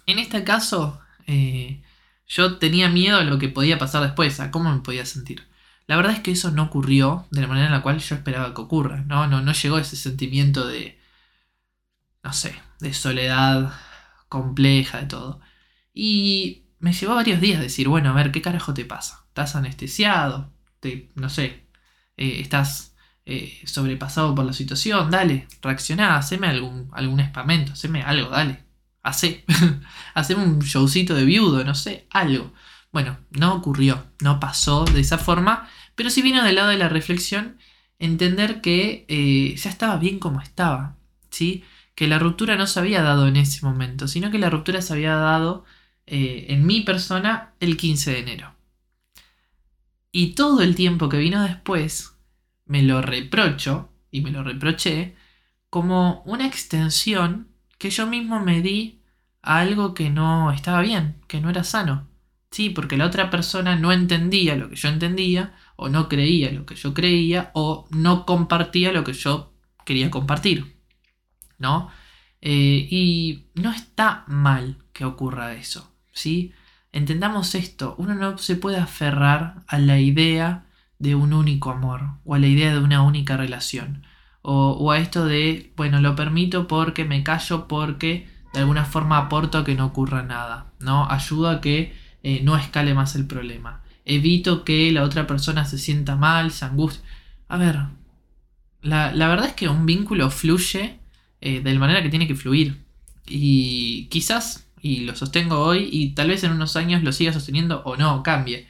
En 0.06 0.18
este 0.18 0.44
caso, 0.44 1.00
eh, 1.26 1.82
yo 2.28 2.58
tenía 2.58 2.88
miedo 2.88 3.18
a 3.18 3.24
lo 3.24 3.38
que 3.38 3.48
podía 3.48 3.78
pasar 3.78 4.02
después, 4.02 4.38
a 4.40 4.50
cómo 4.52 4.72
me 4.72 4.80
podía 4.80 5.04
sentir. 5.04 5.48
La 5.88 5.96
verdad 5.96 6.12
es 6.12 6.20
que 6.20 6.30
eso 6.30 6.52
no 6.52 6.64
ocurrió 6.64 7.26
de 7.32 7.40
la 7.40 7.48
manera 7.48 7.66
en 7.66 7.72
la 7.72 7.82
cual 7.82 7.98
yo 7.98 8.14
esperaba 8.14 8.54
que 8.54 8.60
ocurra. 8.60 9.02
No, 9.08 9.26
no, 9.26 9.42
no 9.42 9.52
llegó 9.52 9.78
ese 9.78 9.96
sentimiento 9.96 10.66
de, 10.68 11.00
no 12.22 12.32
sé, 12.32 12.54
de 12.78 12.94
soledad 12.94 13.72
compleja, 14.28 15.00
de 15.00 15.06
todo. 15.06 15.40
Y 15.92 16.66
me 16.80 16.92
llevó 16.92 17.14
varios 17.14 17.40
días 17.40 17.60
decir, 17.60 17.88
bueno, 17.88 18.10
a 18.10 18.14
ver, 18.14 18.32
¿qué 18.32 18.42
carajo 18.42 18.74
te 18.74 18.84
pasa? 18.84 19.24
¿Estás 19.28 19.54
anestesiado? 19.56 20.52
Te, 20.80 21.10
no 21.14 21.28
sé, 21.28 21.66
eh, 22.16 22.40
estás 22.40 22.96
eh, 23.26 23.60
sobrepasado 23.64 24.34
por 24.34 24.44
la 24.44 24.52
situación, 24.52 25.10
dale, 25.10 25.46
reaccioná, 25.62 26.16
haceme 26.16 26.48
algún, 26.48 26.88
algún 26.92 27.20
espamento, 27.20 27.72
haceme 27.72 28.02
algo, 28.02 28.30
dale, 28.30 28.64
hacé, 29.02 29.44
haceme 30.14 30.42
un 30.44 30.58
showcito 30.60 31.14
de 31.14 31.24
viudo, 31.24 31.64
no 31.64 31.74
sé, 31.74 32.06
algo. 32.10 32.52
Bueno, 32.92 33.18
no 33.30 33.54
ocurrió, 33.54 34.06
no 34.20 34.40
pasó 34.40 34.84
de 34.84 35.00
esa 35.00 35.18
forma, 35.18 35.68
pero 35.94 36.10
sí 36.10 36.22
vino 36.22 36.42
del 36.42 36.56
lado 36.56 36.70
de 36.70 36.78
la 36.78 36.88
reflexión 36.88 37.58
entender 37.98 38.60
que 38.62 39.04
eh, 39.08 39.54
ya 39.56 39.70
estaba 39.70 39.96
bien 39.98 40.18
como 40.18 40.40
estaba, 40.40 40.96
¿sí? 41.30 41.64
Que 41.94 42.08
la 42.08 42.18
ruptura 42.18 42.56
no 42.56 42.66
se 42.66 42.80
había 42.80 43.02
dado 43.02 43.28
en 43.28 43.36
ese 43.36 43.64
momento, 43.64 44.08
sino 44.08 44.30
que 44.30 44.38
la 44.38 44.50
ruptura 44.50 44.82
se 44.82 44.92
había 44.94 45.14
dado 45.14 45.64
en 46.10 46.66
mi 46.66 46.80
persona 46.80 47.54
el 47.60 47.76
15 47.76 48.10
de 48.10 48.18
enero. 48.18 48.54
Y 50.12 50.34
todo 50.34 50.62
el 50.62 50.74
tiempo 50.74 51.08
que 51.08 51.18
vino 51.18 51.42
después 51.42 52.16
me 52.66 52.82
lo 52.82 53.00
reprocho, 53.02 53.90
y 54.10 54.20
me 54.20 54.30
lo 54.30 54.42
reproché, 54.42 55.16
como 55.70 56.22
una 56.24 56.46
extensión 56.46 57.48
que 57.78 57.90
yo 57.90 58.06
mismo 58.06 58.40
me 58.40 58.60
di 58.60 59.02
a 59.42 59.60
algo 59.60 59.94
que 59.94 60.10
no 60.10 60.52
estaba 60.52 60.80
bien, 60.82 61.16
que 61.28 61.40
no 61.40 61.50
era 61.50 61.64
sano. 61.64 62.08
Sí, 62.50 62.70
porque 62.70 62.96
la 62.96 63.06
otra 63.06 63.30
persona 63.30 63.76
no 63.76 63.92
entendía 63.92 64.56
lo 64.56 64.68
que 64.68 64.76
yo 64.76 64.88
entendía, 64.88 65.54
o 65.76 65.88
no 65.88 66.08
creía 66.08 66.50
lo 66.52 66.66
que 66.66 66.74
yo 66.74 66.92
creía, 66.92 67.50
o 67.54 67.86
no 67.90 68.26
compartía 68.26 68.92
lo 68.92 69.04
que 69.04 69.12
yo 69.12 69.52
quería 69.84 70.10
compartir. 70.10 70.76
¿No? 71.58 71.90
Eh, 72.40 72.88
y 72.90 73.46
no 73.54 73.70
está 73.72 74.24
mal 74.26 74.78
que 74.92 75.04
ocurra 75.04 75.54
eso. 75.54 75.92
¿Sí? 76.12 76.52
Entendamos 76.92 77.54
esto, 77.54 77.94
uno 77.98 78.14
no 78.14 78.38
se 78.38 78.56
puede 78.56 78.78
aferrar 78.78 79.62
a 79.66 79.78
la 79.78 79.98
idea 79.98 80.66
de 80.98 81.14
un 81.14 81.32
único 81.32 81.70
amor 81.70 82.18
o 82.24 82.34
a 82.34 82.38
la 82.38 82.46
idea 82.46 82.72
de 82.72 82.80
una 82.80 83.02
única 83.02 83.36
relación 83.36 84.04
o, 84.42 84.90
a 84.90 84.98
esto 84.98 85.26
de, 85.26 85.72
bueno, 85.76 86.00
lo 86.00 86.16
permito 86.16 86.66
porque 86.66 87.04
me 87.04 87.22
callo 87.22 87.68
porque 87.68 88.28
de 88.52 88.60
alguna 88.60 88.84
forma 88.84 89.18
aporto 89.18 89.58
a 89.58 89.64
que 89.64 89.74
no 89.74 89.86
ocurra 89.86 90.22
nada, 90.22 90.72
¿no? 90.80 91.08
Ayudo 91.10 91.48
a 91.48 91.60
que 91.60 91.94
eh, 92.22 92.40
no 92.42 92.56
escale 92.56 92.94
más 92.94 93.14
el 93.16 93.26
problema. 93.26 93.82
Evito 94.04 94.64
que 94.64 94.90
la 94.92 95.04
otra 95.04 95.26
persona 95.26 95.64
se 95.64 95.78
sienta 95.78 96.16
mal, 96.16 96.50
se 96.52 96.64
angustie. 96.64 97.02
A 97.48 97.58
ver, 97.58 97.78
la, 98.82 99.12
verdad 99.12 99.46
es 99.48 99.54
que 99.54 99.68
un 99.68 99.86
vínculo 99.86 100.30
fluye 100.30 101.00
eh, 101.40 101.60
de 101.60 101.72
la 101.74 101.80
manera 101.80 102.02
que 102.02 102.08
tiene 102.08 102.26
que 102.26 102.34
fluir. 102.34 102.84
Y 103.26 104.06
quizás 104.08 104.69
y 104.82 105.00
lo 105.00 105.14
sostengo 105.16 105.60
hoy 105.60 105.88
y 105.90 106.14
tal 106.14 106.28
vez 106.28 106.44
en 106.44 106.52
unos 106.52 106.76
años 106.76 107.02
lo 107.02 107.12
siga 107.12 107.32
sosteniendo 107.32 107.82
o 107.84 107.96
no, 107.96 108.22
cambie. 108.22 108.68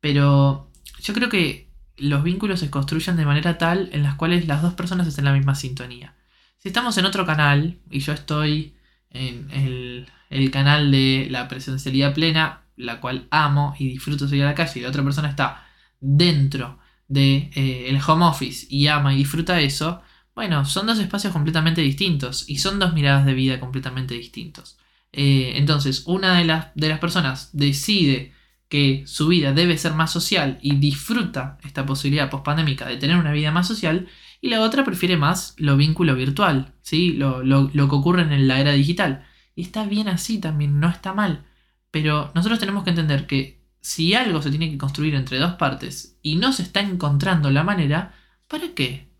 Pero 0.00 0.70
yo 1.02 1.14
creo 1.14 1.28
que 1.28 1.70
los 1.96 2.22
vínculos 2.22 2.60
se 2.60 2.70
construyen 2.70 3.16
de 3.16 3.26
manera 3.26 3.58
tal 3.58 3.90
en 3.92 4.02
las 4.02 4.14
cuales 4.14 4.46
las 4.46 4.62
dos 4.62 4.74
personas 4.74 5.06
estén 5.06 5.26
en 5.26 5.32
la 5.32 5.36
misma 5.36 5.54
sintonía. 5.54 6.14
Si 6.58 6.68
estamos 6.68 6.96
en 6.98 7.04
otro 7.04 7.24
canal 7.26 7.78
y 7.90 8.00
yo 8.00 8.12
estoy 8.12 8.74
en 9.10 10.06
el, 10.30 10.50
canal 10.50 10.90
de 10.90 11.28
la 11.30 11.48
presencialidad 11.48 12.14
plena, 12.14 12.62
la 12.76 13.00
cual 13.00 13.26
amo 13.30 13.74
y 13.78 13.88
disfruto 13.88 14.28
salir 14.28 14.44
a 14.44 14.46
la 14.46 14.54
calle, 14.54 14.80
y 14.80 14.82
la 14.82 14.88
otra 14.88 15.04
persona 15.04 15.28
está 15.28 15.66
dentro 16.00 16.78
del 17.08 17.50
de, 17.50 17.90
eh, 17.90 18.00
home 18.06 18.24
office 18.24 18.66
y 18.70 18.86
ama 18.86 19.12
y 19.12 19.18
disfruta 19.18 19.60
eso, 19.60 20.02
bueno, 20.34 20.64
son 20.64 20.86
dos 20.86 20.98
espacios 20.98 21.32
completamente 21.32 21.80
distintos 21.80 22.48
y 22.48 22.58
son 22.58 22.78
dos 22.78 22.94
miradas 22.94 23.26
de 23.26 23.34
vida 23.34 23.60
completamente 23.60 24.14
distintos. 24.14 24.78
Eh, 25.12 25.54
entonces, 25.56 26.04
una 26.06 26.38
de 26.38 26.44
las, 26.44 26.68
de 26.74 26.88
las 26.88 26.98
personas 26.98 27.50
decide 27.52 28.32
que 28.68 29.02
su 29.06 29.26
vida 29.28 29.52
debe 29.52 29.76
ser 29.76 29.94
más 29.94 30.12
social 30.12 30.58
y 30.62 30.76
disfruta 30.76 31.58
esta 31.64 31.84
posibilidad 31.86 32.30
pospandémica 32.30 32.86
de 32.86 32.96
tener 32.96 33.16
una 33.16 33.32
vida 33.32 33.50
más 33.50 33.66
social, 33.66 34.08
y 34.40 34.48
la 34.48 34.60
otra 34.60 34.84
prefiere 34.84 35.16
más 35.16 35.54
lo 35.58 35.76
vínculo 35.76 36.14
virtual, 36.14 36.72
¿sí? 36.82 37.12
lo, 37.12 37.42
lo, 37.42 37.70
lo 37.74 37.88
que 37.88 37.94
ocurre 37.96 38.22
en 38.22 38.48
la 38.48 38.60
era 38.60 38.72
digital. 38.72 39.26
Y 39.54 39.62
está 39.62 39.84
bien 39.84 40.08
así 40.08 40.38
también, 40.38 40.80
no 40.80 40.88
está 40.88 41.12
mal. 41.12 41.44
Pero 41.90 42.30
nosotros 42.34 42.60
tenemos 42.60 42.84
que 42.84 42.90
entender 42.90 43.26
que 43.26 43.60
si 43.80 44.14
algo 44.14 44.40
se 44.40 44.50
tiene 44.50 44.70
que 44.70 44.78
construir 44.78 45.14
entre 45.14 45.38
dos 45.38 45.54
partes 45.54 46.18
y 46.22 46.36
no 46.36 46.52
se 46.52 46.62
está 46.62 46.80
encontrando 46.80 47.50
la 47.50 47.64
manera, 47.64 48.14
¿para 48.46 48.74
qué 48.74 49.10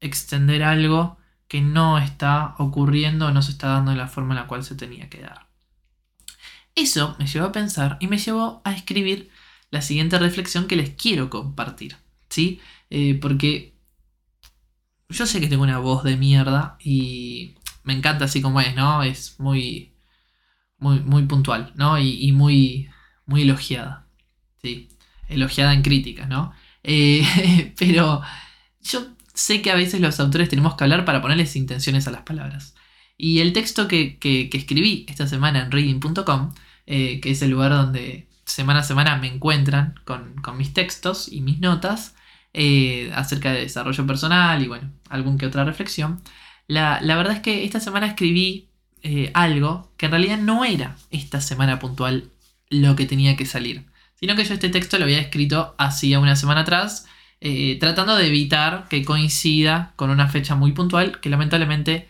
extender 0.00 0.62
algo 0.62 1.18
que 1.48 1.60
no 1.60 1.98
está 1.98 2.54
ocurriendo 2.58 3.30
no 3.30 3.42
se 3.42 3.52
está 3.52 3.68
dando 3.68 3.92
de 3.92 3.96
la 3.96 4.08
forma 4.08 4.34
en 4.34 4.40
la 4.40 4.46
cual 4.46 4.64
se 4.64 4.74
tenía 4.74 5.08
que 5.08 5.20
dar. 5.20 5.46
Eso 6.74 7.16
me 7.18 7.26
llevó 7.26 7.46
a 7.46 7.52
pensar 7.52 7.96
y 8.00 8.06
me 8.06 8.18
llevó 8.18 8.60
a 8.64 8.72
escribir 8.72 9.30
la 9.70 9.82
siguiente 9.82 10.18
reflexión 10.18 10.66
que 10.66 10.76
les 10.76 10.90
quiero 10.90 11.30
compartir. 11.30 11.96
¿Sí? 12.28 12.60
Eh, 12.90 13.14
porque 13.20 13.76
yo 15.08 15.26
sé 15.26 15.40
que 15.40 15.48
tengo 15.48 15.62
una 15.62 15.78
voz 15.78 16.04
de 16.04 16.16
mierda 16.16 16.76
y 16.80 17.54
me 17.84 17.92
encanta 17.94 18.24
así 18.26 18.42
como 18.42 18.60
es, 18.60 18.74
¿no? 18.74 19.02
Es 19.02 19.38
muy, 19.38 19.94
muy, 20.78 21.00
muy 21.00 21.24
puntual, 21.24 21.72
¿no? 21.76 21.98
Y, 21.98 22.32
muy, 22.32 22.90
muy 23.26 23.42
elogiada, 23.42 24.08
¿sí? 24.62 24.88
Elogiada 25.28 25.72
en 25.72 25.82
críticas, 25.82 26.28
¿no? 26.28 26.52
Eh, 26.82 27.74
pero 27.78 28.22
yo 28.82 29.15
sé 29.36 29.62
que 29.62 29.70
a 29.70 29.76
veces 29.76 30.00
los 30.00 30.18
autores 30.18 30.48
tenemos 30.48 30.74
que 30.74 30.84
hablar 30.84 31.04
para 31.04 31.22
ponerles 31.22 31.54
intenciones 31.56 32.08
a 32.08 32.10
las 32.10 32.22
palabras. 32.22 32.74
Y 33.18 33.40
el 33.40 33.52
texto 33.52 33.86
que, 33.86 34.18
escribí 34.52 35.06
esta 35.08 35.26
semana 35.26 35.62
en 35.62 35.70
reading.com, 35.70 36.54
eh, 36.86 37.20
que 37.20 37.30
es 37.30 37.42
el 37.42 37.50
lugar 37.50 37.70
donde 37.72 38.26
semana 38.44 38.80
a 38.80 38.84
semana 38.84 39.16
me 39.16 39.28
encuentran 39.28 39.94
con, 40.04 40.34
mis 40.56 40.72
textos 40.72 41.30
y 41.30 41.40
mis 41.42 41.60
notas 41.60 42.14
eh, 42.54 43.12
acerca 43.14 43.52
de 43.52 43.60
desarrollo 43.60 44.06
personal 44.06 44.62
y 44.62 44.68
bueno, 44.68 44.90
algún 45.10 45.36
que 45.36 45.46
otra 45.46 45.64
reflexión, 45.64 46.22
la, 46.66 47.00
verdad 47.02 47.34
es 47.34 47.40
que 47.40 47.64
esta 47.64 47.80
semana 47.80 48.06
escribí 48.06 48.70
eh, 49.02 49.30
algo 49.34 49.92
que 49.96 50.06
en 50.06 50.12
realidad 50.12 50.38
no 50.38 50.64
era 50.64 50.96
esta 51.10 51.40
semana 51.40 51.78
puntual 51.78 52.30
lo 52.70 52.96
que 52.96 53.06
tenía 53.06 53.36
que 53.36 53.46
salir, 53.46 53.86
sino 54.14 54.34
que 54.34 54.44
yo 54.44 54.54
este 54.54 54.70
texto 54.70 54.98
lo 54.98 55.04
había 55.04 55.20
escrito 55.20 55.74
hacía 55.78 56.20
una 56.20 56.36
semana 56.36 56.62
atrás, 56.62 57.06
eh, 57.40 57.76
tratando 57.78 58.16
de 58.16 58.26
evitar 58.26 58.86
que 58.88 59.04
coincida 59.04 59.92
con 59.96 60.10
una 60.10 60.28
fecha 60.28 60.54
muy 60.54 60.72
puntual 60.72 61.20
que 61.20 61.30
lamentablemente 61.30 62.08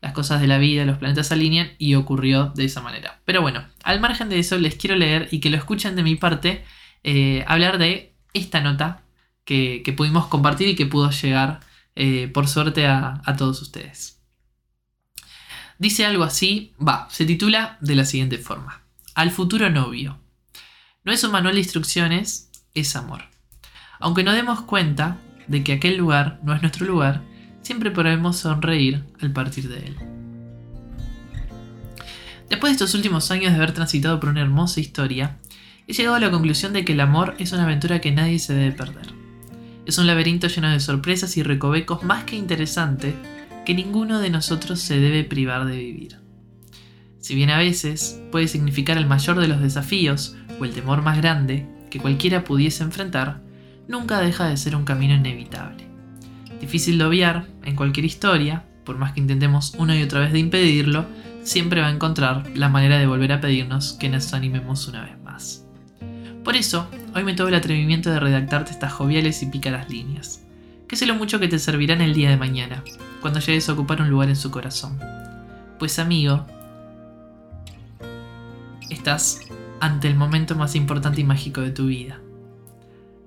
las 0.00 0.12
cosas 0.12 0.40
de 0.40 0.46
la 0.46 0.58
vida, 0.58 0.84
los 0.84 0.98
planetas 0.98 1.28
se 1.28 1.34
alinean 1.34 1.72
y 1.78 1.94
ocurrió 1.94 2.52
de 2.54 2.64
esa 2.64 2.80
manera. 2.80 3.20
Pero 3.24 3.42
bueno, 3.42 3.64
al 3.82 4.00
margen 4.00 4.28
de 4.28 4.38
eso 4.38 4.56
les 4.58 4.76
quiero 4.76 4.96
leer 4.96 5.28
y 5.32 5.40
que 5.40 5.50
lo 5.50 5.56
escuchen 5.56 5.96
de 5.96 6.02
mi 6.02 6.14
parte 6.14 6.64
eh, 7.02 7.44
hablar 7.48 7.78
de 7.78 8.12
esta 8.32 8.60
nota 8.60 9.02
que, 9.44 9.82
pudimos 9.96 10.26
compartir 10.26 10.68
y 10.68 10.76
que 10.76 10.86
pudo 10.86 11.10
llegar 11.10 11.60
eh, 11.96 12.28
por 12.28 12.46
suerte 12.46 12.86
a, 12.86 13.22
a 13.24 13.36
todos 13.36 13.60
ustedes. 13.62 14.20
Dice 15.78 16.04
algo 16.04 16.24
así, 16.24 16.74
va, 16.80 17.08
se 17.10 17.24
titula 17.24 17.78
de 17.80 17.94
la 17.94 18.04
siguiente 18.04 18.38
forma. 18.38 18.82
Al 19.14 19.30
futuro 19.30 19.70
novio. 19.70 20.18
No 21.04 21.12
es 21.12 21.24
un 21.24 21.32
manual 21.32 21.54
de 21.54 21.60
instrucciones, 21.60 22.50
es 22.74 22.94
amor. 22.94 23.27
Aunque 24.00 24.22
nos 24.22 24.34
demos 24.34 24.62
cuenta 24.62 25.18
de 25.46 25.64
que 25.64 25.72
aquel 25.72 25.96
lugar 25.96 26.38
no 26.42 26.54
es 26.54 26.62
nuestro 26.62 26.86
lugar, 26.86 27.22
siempre 27.62 27.90
podemos 27.90 28.36
sonreír 28.36 29.04
al 29.20 29.32
partir 29.32 29.68
de 29.68 29.78
él. 29.78 29.96
Después 32.48 32.70
de 32.70 32.74
estos 32.74 32.94
últimos 32.94 33.30
años 33.30 33.52
de 33.52 33.58
haber 33.58 33.72
transitado 33.72 34.20
por 34.20 34.30
una 34.30 34.40
hermosa 34.40 34.80
historia, 34.80 35.38
he 35.86 35.92
llegado 35.92 36.16
a 36.16 36.20
la 36.20 36.30
conclusión 36.30 36.72
de 36.72 36.84
que 36.84 36.92
el 36.92 37.00
amor 37.00 37.34
es 37.38 37.52
una 37.52 37.64
aventura 37.64 38.00
que 38.00 38.12
nadie 38.12 38.38
se 38.38 38.54
debe 38.54 38.72
perder. 38.72 39.12
Es 39.84 39.98
un 39.98 40.06
laberinto 40.06 40.48
lleno 40.48 40.70
de 40.70 40.80
sorpresas 40.80 41.36
y 41.36 41.42
recovecos 41.42 42.02
más 42.02 42.24
que 42.24 42.36
interesante 42.36 43.14
que 43.64 43.74
ninguno 43.74 44.20
de 44.20 44.30
nosotros 44.30 44.80
se 44.80 44.98
debe 44.98 45.24
privar 45.24 45.66
de 45.66 45.76
vivir. 45.76 46.16
Si 47.20 47.34
bien 47.34 47.50
a 47.50 47.58
veces 47.58 48.22
puede 48.30 48.48
significar 48.48 48.96
el 48.96 49.06
mayor 49.06 49.40
de 49.40 49.48
los 49.48 49.60
desafíos 49.60 50.36
o 50.60 50.64
el 50.64 50.72
temor 50.72 51.02
más 51.02 51.18
grande 51.18 51.66
que 51.90 52.00
cualquiera 52.00 52.44
pudiese 52.44 52.82
enfrentar, 52.82 53.42
nunca 53.88 54.20
deja 54.20 54.46
de 54.46 54.56
ser 54.56 54.76
un 54.76 54.84
camino 54.84 55.14
inevitable. 55.14 55.88
Difícil 56.60 56.98
de 56.98 57.04
obviar 57.04 57.46
en 57.64 57.74
cualquier 57.74 58.04
historia, 58.04 58.64
por 58.84 58.98
más 58.98 59.12
que 59.12 59.20
intentemos 59.20 59.74
una 59.78 59.96
y 59.96 60.02
otra 60.02 60.20
vez 60.20 60.32
de 60.32 60.38
impedirlo, 60.38 61.06
siempre 61.42 61.80
va 61.80 61.88
a 61.88 61.92
encontrar 61.92 62.44
la 62.54 62.68
manera 62.68 62.98
de 62.98 63.06
volver 63.06 63.32
a 63.32 63.40
pedirnos 63.40 63.94
que 63.94 64.08
nos 64.08 64.32
animemos 64.34 64.86
una 64.86 65.02
vez 65.02 65.18
más. 65.22 65.64
Por 66.44 66.56
eso, 66.56 66.88
hoy 67.14 67.24
me 67.24 67.34
tomo 67.34 67.48
el 67.48 67.54
atrevimiento 67.54 68.10
de 68.10 68.20
redactarte 68.20 68.70
estas 68.70 68.92
joviales 68.92 69.42
y 69.42 69.46
pícaras 69.46 69.90
líneas, 69.90 70.42
que 70.86 70.96
sé 70.96 71.06
lo 71.06 71.14
mucho 71.14 71.40
que 71.40 71.48
te 71.48 71.58
servirán 71.58 72.00
el 72.00 72.14
día 72.14 72.30
de 72.30 72.36
mañana, 72.36 72.82
cuando 73.20 73.40
llegues 73.40 73.68
a 73.68 73.72
ocupar 73.72 74.00
un 74.00 74.10
lugar 74.10 74.28
en 74.28 74.36
su 74.36 74.50
corazón. 74.50 74.98
Pues 75.78 75.98
amigo, 75.98 76.46
estás 78.90 79.40
ante 79.80 80.08
el 80.08 80.16
momento 80.16 80.54
más 80.54 80.74
importante 80.74 81.20
y 81.20 81.24
mágico 81.24 81.60
de 81.60 81.70
tu 81.70 81.86
vida. 81.86 82.18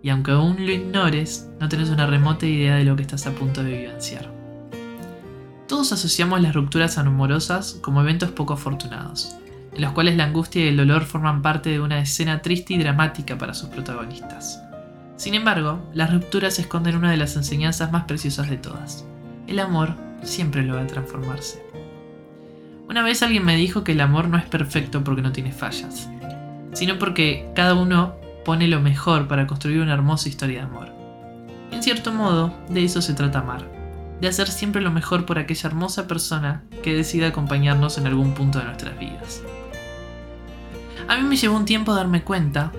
Y 0.04 0.10
aunque 0.10 0.32
aún 0.32 0.66
lo 0.66 0.72
ignores, 0.72 1.50
no 1.60 1.70
tenés 1.70 1.90
una 1.90 2.08
remota 2.08 2.46
idea 2.46 2.76
de 2.76 2.86
lo 2.86 2.96
que 2.96 3.04
estás 3.04 3.28
a 3.28 3.32
punto 3.32 3.64
de 3.64 3.78
vivenciar. 3.78 4.32
Todos 5.68 5.94
asociamos 5.94 6.42
las 6.42 6.54
rupturas 6.54 6.98
amorosas 6.98 7.78
como 7.82 8.02
eventos 8.02 8.32
poco 8.32 8.54
afortunados, 8.54 9.38
en 9.74 9.82
los 9.82 9.94
cuales 9.94 10.18
la 10.18 10.26
angustia 10.26 10.66
y 10.66 10.68
el 10.68 10.78
dolor 10.78 11.06
forman 11.06 11.42
parte 11.42 11.70
de 11.70 11.80
una 11.80 12.00
escena 12.02 12.42
triste 12.42 12.74
y 12.74 12.78
dramática 12.78 13.38
para 13.38 13.54
sus 13.54 13.70
protagonistas. 13.70 14.62
Sin 15.16 15.36
embargo, 15.36 15.80
las 15.94 16.12
rupturas 16.12 16.58
esconden 16.60 16.96
una 16.96 17.12
de 17.12 17.18
las 17.18 17.36
enseñanzas 17.36 17.92
más 17.92 18.06
preciosas 18.06 18.50
de 18.50 18.58
todas. 18.58 19.06
El 19.48 19.60
amor 19.60 19.96
siempre 20.24 20.64
logra 20.64 20.88
transformarse. 20.88 21.64
Una 22.90 23.04
vez 23.04 23.24
alguien 23.24 23.46
me 23.46 23.56
dijo 23.56 23.84
que 23.84 23.94
el 23.94 24.02
amor 24.02 24.28
no 24.28 24.38
es 24.38 24.46
perfecto 24.46 25.04
porque 25.04 25.22
no 25.22 25.32
tiene 25.32 25.54
fallas, 25.54 26.10
sino 26.74 27.00
porque 27.00 27.50
cada 27.56 27.76
uno 27.76 28.16
pone 28.44 28.68
lo 28.68 28.82
mejor 28.82 29.28
para 29.28 29.48
construir 29.48 29.82
una 29.82 29.94
hermosa 29.94 30.30
historia 30.30 30.60
de 30.60 30.66
amor. 30.66 30.90
En 31.72 31.84
cierto 31.84 32.12
modo, 32.12 32.54
de 32.70 32.84
eso 32.84 33.02
se 33.02 33.14
trata 33.14 33.40
amar, 33.40 33.66
de 34.20 34.28
hacer 34.28 34.50
siempre 34.50 34.82
lo 34.82 34.92
mejor 34.92 35.26
por 35.26 35.40
aquella 35.40 35.70
hermosa 35.70 36.08
persona 36.08 36.64
que 36.84 36.94
decida 36.94 37.28
acompañarnos 37.28 37.98
en 37.98 38.08
algún 38.08 38.34
punto 38.34 38.60
de 38.60 38.66
nuestras 38.66 38.98
vidas. 39.00 39.42
A 41.08 41.18
mí 41.18 41.24
me 41.24 41.36
llevó 41.36 41.58
un 41.58 41.66
tiempo 41.66 41.94
darme 41.94 42.24
cuenta 42.24 42.72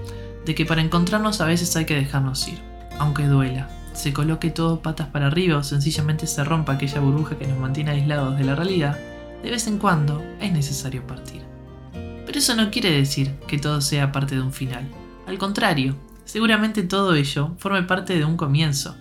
de 0.44 0.54
que 0.54 0.66
para 0.66 0.82
encontrarnos 0.82 1.40
a 1.40 1.46
veces 1.46 1.74
hay 1.76 1.84
que 1.84 1.94
dejarnos 1.94 2.46
ir, 2.48 2.58
aunque 2.98 3.26
duela, 3.26 3.68
se 3.92 4.12
coloque 4.12 4.50
todo 4.50 4.80
patas 4.80 5.08
para 5.08 5.26
arriba 5.26 5.58
o 5.58 5.62
sencillamente 5.62 6.26
se 6.26 6.44
rompa 6.44 6.72
aquella 6.72 7.00
burbuja 7.00 7.36
que 7.36 7.46
nos 7.46 7.58
mantiene 7.58 7.90
aislados 7.90 8.38
de 8.38 8.44
la 8.44 8.54
realidad, 8.54 8.98
de 9.42 9.50
vez 9.50 9.66
en 9.66 9.78
cuando 9.78 10.22
es 10.40 10.52
necesario 10.52 11.06
partir. 11.06 11.42
Pero 11.92 12.38
eso 12.38 12.54
no 12.54 12.70
quiere 12.70 12.90
decir 12.90 13.38
que 13.46 13.58
todo 13.58 13.80
sea 13.80 14.12
parte 14.12 14.36
de 14.36 14.42
un 14.42 14.52
final. 14.52 14.88
Al 15.26 15.38
contrario, 15.38 15.96
seguramente 16.24 16.82
todo 16.82 17.14
ello 17.14 17.54
forme 17.58 17.82
parte 17.84 18.18
de 18.18 18.24
un 18.24 18.36
comienzo, 18.36 18.96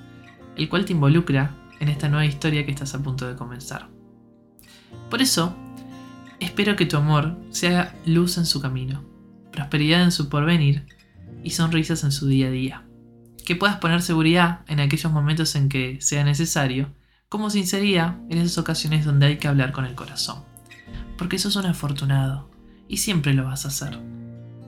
el 0.56 0.70
cual 0.70 0.86
te 0.86 0.94
involucra 0.94 1.56
en 1.80 1.90
esta 1.90 2.10
nueva 2.10 2.26
historia 2.26 2.66
que 2.66 2.72
estás 2.72 2.94
a 2.94 3.02
punto 3.02 3.28
de 3.28 3.36
comenzar. 3.36 3.90
Por 5.10 5.22
eso, 5.22 5.56
espero 6.40 6.76
que 6.76 6.86
tu 6.86 6.98
amor 6.98 7.38
sea 7.50 7.96
luz 8.06 8.38
en 8.38 8.46
su 8.46 8.62
camino, 8.62 9.04
prosperidad 9.52 10.04
en 10.04 10.12
su 10.12 10.30
porvenir 10.30 10.86
y 11.44 11.52
sonrisas 11.52 12.04
en 12.04 12.12
su 12.12 12.28
día 12.28 12.48
a 12.48 12.52
día. 12.52 12.86
Que 13.46 13.56
puedas 13.56 13.78
poner 13.78 14.02
seguridad 14.02 14.62
en 14.68 14.80
aquellos 14.80 15.12
momentos 15.12 15.56
en 15.56 15.70
que 15.70 16.00
sea 16.02 16.24
necesario, 16.24 16.94
como 17.30 17.50
sinceridad 17.50 18.18
en 18.30 18.38
esas 18.38 18.58
ocasiones 18.58 19.06
donde 19.06 19.26
hay 19.26 19.38
que 19.38 19.48
hablar 19.48 19.72
con 19.72 19.86
el 19.86 19.96
corazón. 19.96 20.44
Porque 21.18 21.40
sos 21.40 21.56
un 21.56 21.66
afortunado 21.66 22.52
y 22.88 22.98
siempre 22.98 23.34
lo 23.34 23.46
vas 23.46 23.66
a 23.66 23.70
hacer. 23.70 24.00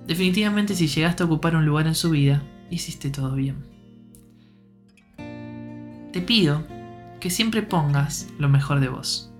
Definitivamente 0.07 0.75
si 0.75 0.87
llegaste 0.87 1.23
a 1.23 1.25
ocupar 1.25 1.55
un 1.55 1.65
lugar 1.65 1.87
en 1.87 1.95
su 1.95 2.09
vida, 2.09 2.43
hiciste 2.69 3.09
todo 3.09 3.35
bien. 3.35 3.63
Te 6.11 6.21
pido 6.21 6.65
que 7.19 7.29
siempre 7.29 7.61
pongas 7.61 8.27
lo 8.37 8.49
mejor 8.49 8.79
de 8.79 8.89
vos. 8.89 9.31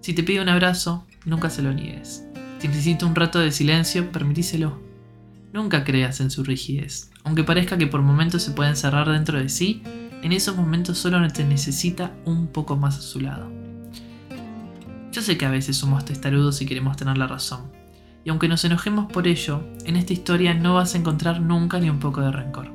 Si 0.00 0.12
te 0.12 0.22
pide 0.22 0.42
un 0.42 0.48
abrazo, 0.48 1.06
nunca 1.24 1.50
se 1.50 1.62
lo 1.62 1.72
niegues. 1.72 2.24
Si 2.58 2.68
necesita 2.68 3.06
un 3.06 3.14
rato 3.14 3.38
de 3.38 3.50
silencio, 3.50 4.12
permitíselo. 4.12 4.80
Nunca 5.52 5.84
creas 5.84 6.20
en 6.20 6.30
su 6.30 6.44
rigidez. 6.44 7.10
Aunque 7.24 7.44
parezca 7.44 7.78
que 7.78 7.86
por 7.86 8.02
momentos 8.02 8.42
se 8.42 8.52
puede 8.52 8.70
encerrar 8.70 9.08
dentro 9.08 9.38
de 9.38 9.48
sí, 9.48 9.82
en 10.22 10.32
esos 10.32 10.56
momentos 10.56 10.98
solo 10.98 11.26
te 11.28 11.44
necesita 11.44 12.14
un 12.26 12.46
poco 12.46 12.76
más 12.76 12.98
a 12.98 13.02
su 13.02 13.20
lado. 13.20 13.50
Yo 15.12 15.22
sé 15.22 15.38
que 15.38 15.46
a 15.46 15.50
veces 15.50 15.76
somos 15.76 16.04
testarudos 16.04 16.60
y 16.62 16.66
queremos 16.66 16.96
tener 16.96 17.18
la 17.18 17.26
razón, 17.26 17.72
y 18.24 18.30
aunque 18.30 18.48
nos 18.48 18.64
enojemos 18.64 19.10
por 19.10 19.26
ello, 19.26 19.62
en 19.84 19.96
esta 19.96 20.12
historia 20.12 20.54
no 20.54 20.74
vas 20.74 20.94
a 20.94 20.98
encontrar 20.98 21.40
nunca 21.40 21.78
ni 21.78 21.88
un 21.88 22.00
poco 22.00 22.20
de 22.20 22.30
rencor. 22.30 22.70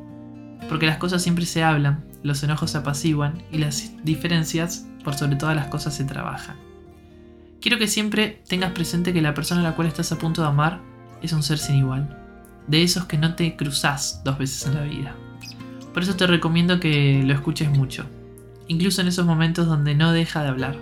Porque 0.67 0.87
las 0.87 0.97
cosas 0.97 1.21
siempre 1.21 1.45
se 1.45 1.63
hablan, 1.63 2.05
los 2.23 2.41
enojos 2.43 2.71
se 2.71 2.79
apaciguan 2.79 3.43
y 3.51 3.59
las 3.59 3.91
diferencias, 4.03 4.87
por 5.03 5.13
sobre 5.13 5.35
todas 5.35 5.55
las 5.55 5.67
cosas, 5.67 5.95
se 5.95 6.03
trabajan. 6.03 6.57
Quiero 7.61 7.77
que 7.77 7.87
siempre 7.87 8.41
tengas 8.47 8.71
presente 8.71 9.13
que 9.13 9.21
la 9.21 9.33
persona 9.33 9.61
a 9.61 9.63
la 9.63 9.75
cual 9.75 9.87
estás 9.87 10.11
a 10.11 10.17
punto 10.17 10.41
de 10.41 10.47
amar 10.47 10.81
es 11.21 11.33
un 11.33 11.43
ser 11.43 11.57
sin 11.57 11.75
igual, 11.75 12.17
de 12.67 12.83
esos 12.83 13.05
que 13.05 13.17
no 13.17 13.35
te 13.35 13.55
cruzas 13.55 14.21
dos 14.23 14.37
veces 14.37 14.65
en 14.65 14.75
la 14.75 14.83
vida. 14.83 15.15
Por 15.93 16.03
eso 16.03 16.15
te 16.15 16.27
recomiendo 16.27 16.79
que 16.79 17.23
lo 17.23 17.33
escuches 17.33 17.69
mucho, 17.69 18.05
incluso 18.67 19.01
en 19.01 19.07
esos 19.07 19.25
momentos 19.25 19.67
donde 19.67 19.95
no 19.95 20.11
deja 20.11 20.43
de 20.43 20.49
hablar, 20.49 20.75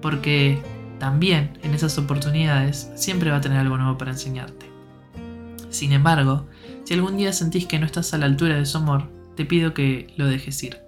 porque 0.00 0.62
también 0.98 1.58
en 1.62 1.74
esas 1.74 1.96
oportunidades 1.98 2.90
siempre 2.94 3.30
va 3.30 3.38
a 3.38 3.40
tener 3.40 3.58
algo 3.58 3.78
nuevo 3.78 3.98
para 3.98 4.12
enseñarte. 4.12 4.66
Sin 5.70 5.92
embargo, 5.92 6.46
si 6.84 6.94
algún 6.94 7.16
día 7.16 7.32
sentís 7.32 7.66
que 7.66 7.78
no 7.78 7.86
estás 7.86 8.14
a 8.14 8.18
la 8.18 8.26
altura 8.26 8.56
de 8.56 8.66
su 8.66 8.78
amor, 8.78 9.08
te 9.36 9.44
pido 9.44 9.74
que 9.74 10.12
lo 10.16 10.26
dejes 10.26 10.62
ir, 10.62 10.78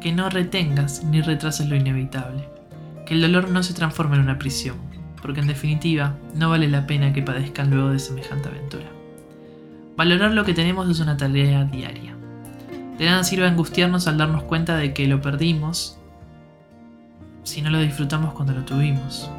que 0.00 0.12
no 0.12 0.28
retengas 0.28 1.04
ni 1.04 1.20
retrases 1.20 1.68
lo 1.68 1.76
inevitable, 1.76 2.48
que 3.06 3.14
el 3.14 3.22
dolor 3.22 3.50
no 3.50 3.62
se 3.62 3.72
transforme 3.72 4.16
en 4.16 4.22
una 4.22 4.38
prisión, 4.38 4.76
porque 5.22 5.40
en 5.40 5.46
definitiva 5.46 6.18
no 6.34 6.50
vale 6.50 6.68
la 6.68 6.86
pena 6.86 7.12
que 7.12 7.22
padezcan 7.22 7.70
luego 7.70 7.90
de 7.90 7.98
semejante 7.98 8.48
aventura. 8.48 8.86
Valorar 9.96 10.32
lo 10.32 10.44
que 10.44 10.52
tenemos 10.52 10.90
es 10.90 11.00
una 11.00 11.16
tarea 11.16 11.64
diaria. 11.64 12.14
De 12.98 13.06
nada 13.06 13.24
sirve 13.24 13.46
angustiarnos 13.46 14.06
al 14.08 14.18
darnos 14.18 14.42
cuenta 14.42 14.76
de 14.76 14.92
que 14.92 15.06
lo 15.06 15.22
perdimos 15.22 15.98
si 17.44 17.62
no 17.62 17.70
lo 17.70 17.78
disfrutamos 17.78 18.34
cuando 18.34 18.52
lo 18.52 18.64
tuvimos. 18.64 19.30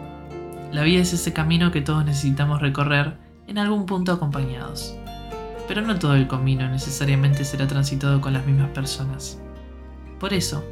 La 0.77 0.83
vida 0.83 1.01
es 1.01 1.11
ese 1.11 1.33
camino 1.33 1.71
que 1.71 1.81
todos 1.81 2.05
necesitamos 2.05 2.61
recorrer 2.61 3.17
en 3.47 3.57
algún 3.57 3.87
punto 3.87 4.11
acompañados. 4.11 4.95
Pero 5.67 5.81
no 5.81 5.97
todo 5.97 6.13
el 6.13 6.27
camino 6.27 6.69
necesariamente 6.69 7.45
será 7.45 7.65
transitado 7.65 8.21
con 8.21 8.33
las 8.33 8.45
mismas 8.45 8.69
personas. 8.69 9.41
Por 10.19 10.35
eso, 10.35 10.63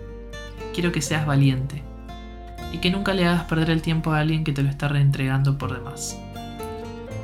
quiero 0.76 0.91
que 0.91 1.02
seas 1.02 1.26
valiente 1.26 1.82
y 2.72 2.78
que 2.78 2.91
nunca 2.91 3.15
le 3.15 3.26
hagas 3.26 3.46
perder 3.46 3.72
el 3.72 3.82
tiempo 3.82 4.12
a 4.12 4.20
alguien 4.20 4.44
que 4.44 4.52
te 4.52 4.62
lo 4.62 4.70
está 4.70 4.88
reentregando 4.88 5.58
por 5.58 5.74
demás. 5.74 6.15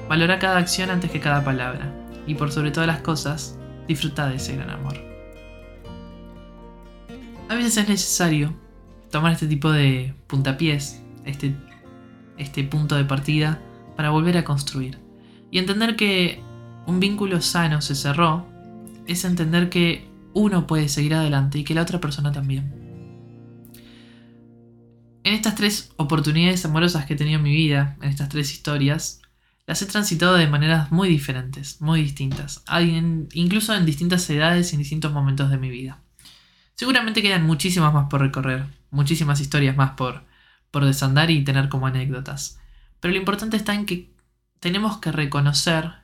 Valora 0.10 0.40
cada 0.40 0.58
acción 0.58 0.90
antes 0.90 1.12
que 1.12 1.20
cada 1.20 1.44
palabra 1.44 1.94
y 2.26 2.34
por 2.34 2.52
sobre 2.52 2.72
todas 2.72 2.88
las 2.88 3.02
cosas, 3.02 3.60
disfruta 3.88 4.28
de 4.28 4.38
ese 4.38 4.56
gran 4.56 4.72
amor. 4.72 4.98
A 7.48 7.54
veces 7.54 7.78
es 7.78 7.88
necesario 7.88 8.56
tomar 9.12 9.34
este 9.34 9.46
tipo 9.46 9.72
de 9.72 10.16
puntapiés, 10.26 11.04
este, 11.26 11.56
este 12.38 12.64
punto 12.64 12.96
de 12.96 13.06
partida, 13.06 13.62
para 13.96 14.10
volver 14.10 14.38
a 14.38 14.44
construir. 14.44 15.00
Y 15.52 15.60
entender 15.60 15.96
que 15.96 16.42
un 16.88 17.00
vínculo 17.00 17.42
sano 17.42 17.82
se 17.82 17.96
cerró 17.96 18.48
es 19.06 19.26
entender 19.26 19.70
que 19.70 20.10
uno 20.34 20.68
puede 20.68 20.90
seguir 20.90 21.14
adelante 21.14 21.60
y 21.60 21.64
que 21.64 21.76
la 21.76 21.82
otra 21.82 22.00
persona 22.00 22.32
también. 22.32 22.74
En 25.24 25.34
estas 25.34 25.56
tres 25.56 25.92
oportunidades 25.98 26.66
amorosas 26.66 27.06
que 27.06 27.14
he 27.14 27.18
tenido 27.18 27.38
en 27.38 27.44
mi 27.44 27.54
vida, 27.54 27.98
en 28.02 28.10
estas 28.10 28.30
tres 28.30 28.52
historias, 28.52 29.22
las 29.68 29.82
he 29.82 29.86
transitado 29.86 30.34
de 30.36 30.48
maneras 30.48 30.92
muy 30.92 31.08
diferentes, 31.08 31.80
muy 31.80 32.02
distintas, 32.02 32.64
incluso 33.34 33.76
en 33.76 33.86
distintas 33.86 34.28
edades 34.30 34.72
y 34.72 34.76
en 34.76 34.82
distintos 34.82 35.14
momentos 35.14 35.52
de 35.52 35.58
mi 35.58 35.70
vida. 35.70 36.02
Seguramente 36.76 37.22
quedan 37.22 37.46
muchísimas 37.46 37.94
más 37.94 38.08
por 38.10 38.22
recorrer, 38.22 38.66
muchísimas 38.90 39.40
historias 39.40 39.78
más 39.78 39.92
por, 39.92 40.24
por 40.72 40.86
desandar 40.86 41.30
y 41.30 41.44
tener 41.44 41.70
como 41.70 41.88
anécdotas. 41.88 42.60
Pero 43.00 43.14
lo 43.14 43.20
importante 43.20 43.58
está 43.58 43.76
en 43.76 43.86
que 43.86 44.12
tenemos 44.60 44.98
que 44.98 45.12
reconocer 45.12 46.02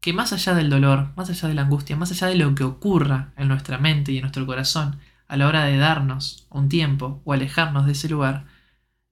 que 0.00 0.12
más 0.12 0.32
allá 0.32 0.54
del 0.54 0.70
dolor, 0.70 1.12
más 1.16 1.28
allá 1.28 1.48
de 1.48 1.54
la 1.54 1.62
angustia, 1.62 1.96
más 1.96 2.10
allá 2.10 2.28
de 2.28 2.36
lo 2.36 2.54
que 2.54 2.64
ocurra 2.64 3.32
en 3.36 3.48
nuestra 3.48 3.78
mente 3.78 4.12
y 4.12 4.16
en 4.16 4.22
nuestro 4.22 4.46
corazón 4.46 4.98
a 5.28 5.36
la 5.36 5.46
hora 5.46 5.64
de 5.64 5.76
darnos 5.76 6.46
un 6.50 6.68
tiempo 6.68 7.20
o 7.24 7.32
alejarnos 7.32 7.86
de 7.86 7.92
ese 7.92 8.08
lugar, 8.08 8.46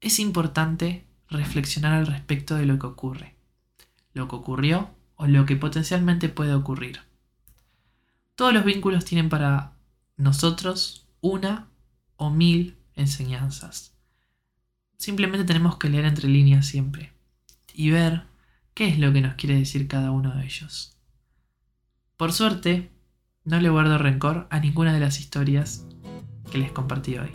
es 0.01 0.19
importante 0.19 1.05
reflexionar 1.29 1.93
al 1.93 2.07
respecto 2.07 2.55
de 2.55 2.67
lo 2.67 2.79
que 2.79 2.87
ocurre, 2.87 3.35
lo 4.15 4.29
que 4.29 4.37
ocurrió 4.37 4.91
o 5.17 5.27
lo 5.27 5.45
que 5.45 5.57
potencialmente 5.57 6.29
puede 6.29 6.55
ocurrir. 6.55 7.01
Todos 8.35 8.55
los 8.55 8.65
vínculos 8.65 9.05
tienen 9.05 9.29
para 9.29 9.73
nosotros 10.17 11.07
una 11.21 11.67
o 12.17 12.31
mil 12.31 12.77
enseñanzas. 12.95 13.98
Simplemente 14.99 15.47
tenemos 15.47 15.77
que 15.77 15.89
leer 15.89 16.05
entre 16.05 16.29
líneas 16.29 16.67
siempre 16.67 17.13
y 17.73 17.91
ver 17.91 18.25
qué 18.75 18.89
es 18.89 18.99
lo 18.99 19.13
que 19.13 19.21
nos 19.21 19.35
quiere 19.35 19.57
decir 19.57 19.87
cada 19.87 20.11
uno 20.11 20.35
de 20.35 20.45
ellos. 20.45 20.97
Por 22.17 22.33
suerte, 22.33 22.91
no 23.45 23.61
le 23.61 23.71
guardo 23.71 23.97
rencor 23.97 24.49
a 24.51 24.59
ninguna 24.59 24.93
de 24.93 24.99
las 24.99 25.21
historias 25.21 25.87
que 26.51 26.59
les 26.59 26.73
compartí 26.73 27.17
hoy. 27.17 27.31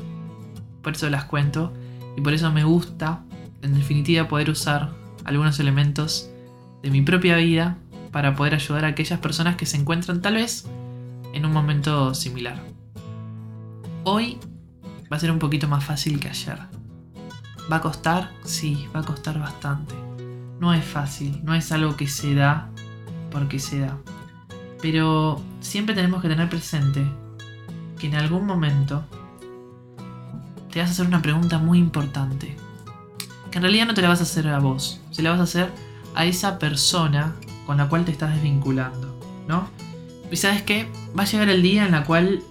Por 0.82 0.93
eso 0.93 1.10
las 1.10 1.23
cuento 1.23 1.73
y 2.17 2.21
por 2.21 2.34
eso 2.34 2.52
me 2.52 2.65
gusta, 2.65 3.23
en 3.62 3.73
definitiva, 3.76 4.28
poder 4.28 4.49
usar 4.49 4.93
algunos 5.23 5.58
elementos 5.62 6.30
de 6.82 6.91
mi 6.91 7.02
propia 7.02 7.38
vida 7.38 7.78
para 8.12 8.36
poder 8.36 8.56
ayudar 8.56 8.84
a 8.84 8.89
aquellas 8.89 9.21
personas 9.21 9.56
que 9.56 9.65
se 9.65 9.78
encuentran 9.78 10.21
tal 10.21 10.34
vez 10.34 10.65
en 11.34 11.45
un 11.45 11.54
momento 11.54 12.13
similar. 12.13 12.62
Hoy 14.04 14.38
va 15.12 15.15
a 15.15 15.19
ser 15.21 15.32
un 15.32 15.39
poquito 15.39 15.69
más 15.69 15.86
fácil 15.86 16.19
que 16.19 16.28
ayer. 16.28 16.83
¿Va 17.71 17.78
a 17.78 17.82
costar? 17.82 18.32
Sí, 18.43 18.88
va 18.95 19.02
a 19.02 19.04
costar 19.04 19.39
bastante 19.39 20.04
no 20.63 20.73
es 20.73 20.86
fácil, 20.86 21.41
no 21.43 21.54
es 21.54 21.73
algo 21.73 21.97
que 21.97 22.08
se 22.08 22.36
da 22.36 22.69
porque 23.32 23.60
se 23.60 23.80
da. 23.80 23.97
Pero 24.82 25.41
siempre 25.60 25.93
tenemos 25.93 26.21
que 26.21 26.30
tener 26.30 26.47
presente 26.47 27.06
que 27.99 28.08
en 28.08 28.15
algún 28.15 28.45
momento 28.45 29.04
te 30.71 30.80
vas 30.80 30.88
a 30.88 30.91
hacer 30.93 31.06
una 31.06 31.21
pregunta 31.21 31.58
muy 31.58 31.80
importante. 31.80 32.56
Que 33.52 33.58
en 33.58 33.63
realidad 33.63 33.88
no 33.88 33.93
te 33.93 34.02
la 34.02 34.08
vas 34.08 34.21
a 34.21 34.23
hacer 34.23 34.47
a 34.47 34.60
vos, 34.60 35.02
se 35.12 35.21
la 35.21 35.32
vas 35.32 35.41
a 35.41 35.43
hacer 35.43 35.69
a 36.15 36.23
esa 36.23 36.60
persona 36.60 37.36
con 37.65 37.76
la 37.76 37.89
cual 37.89 38.06
te 38.06 38.13
estás 38.13 38.34
desvinculando, 38.34 39.19
¿no? 39.49 39.67
Y 40.32 40.38
sabes 40.38 40.62
que 40.62 40.89
va 41.17 41.23
a 41.23 41.26
llegar 41.26 41.49
el 41.49 41.62
día 41.62 41.86
en 41.86 41.91
la 41.91 42.06
cual 42.06 42.41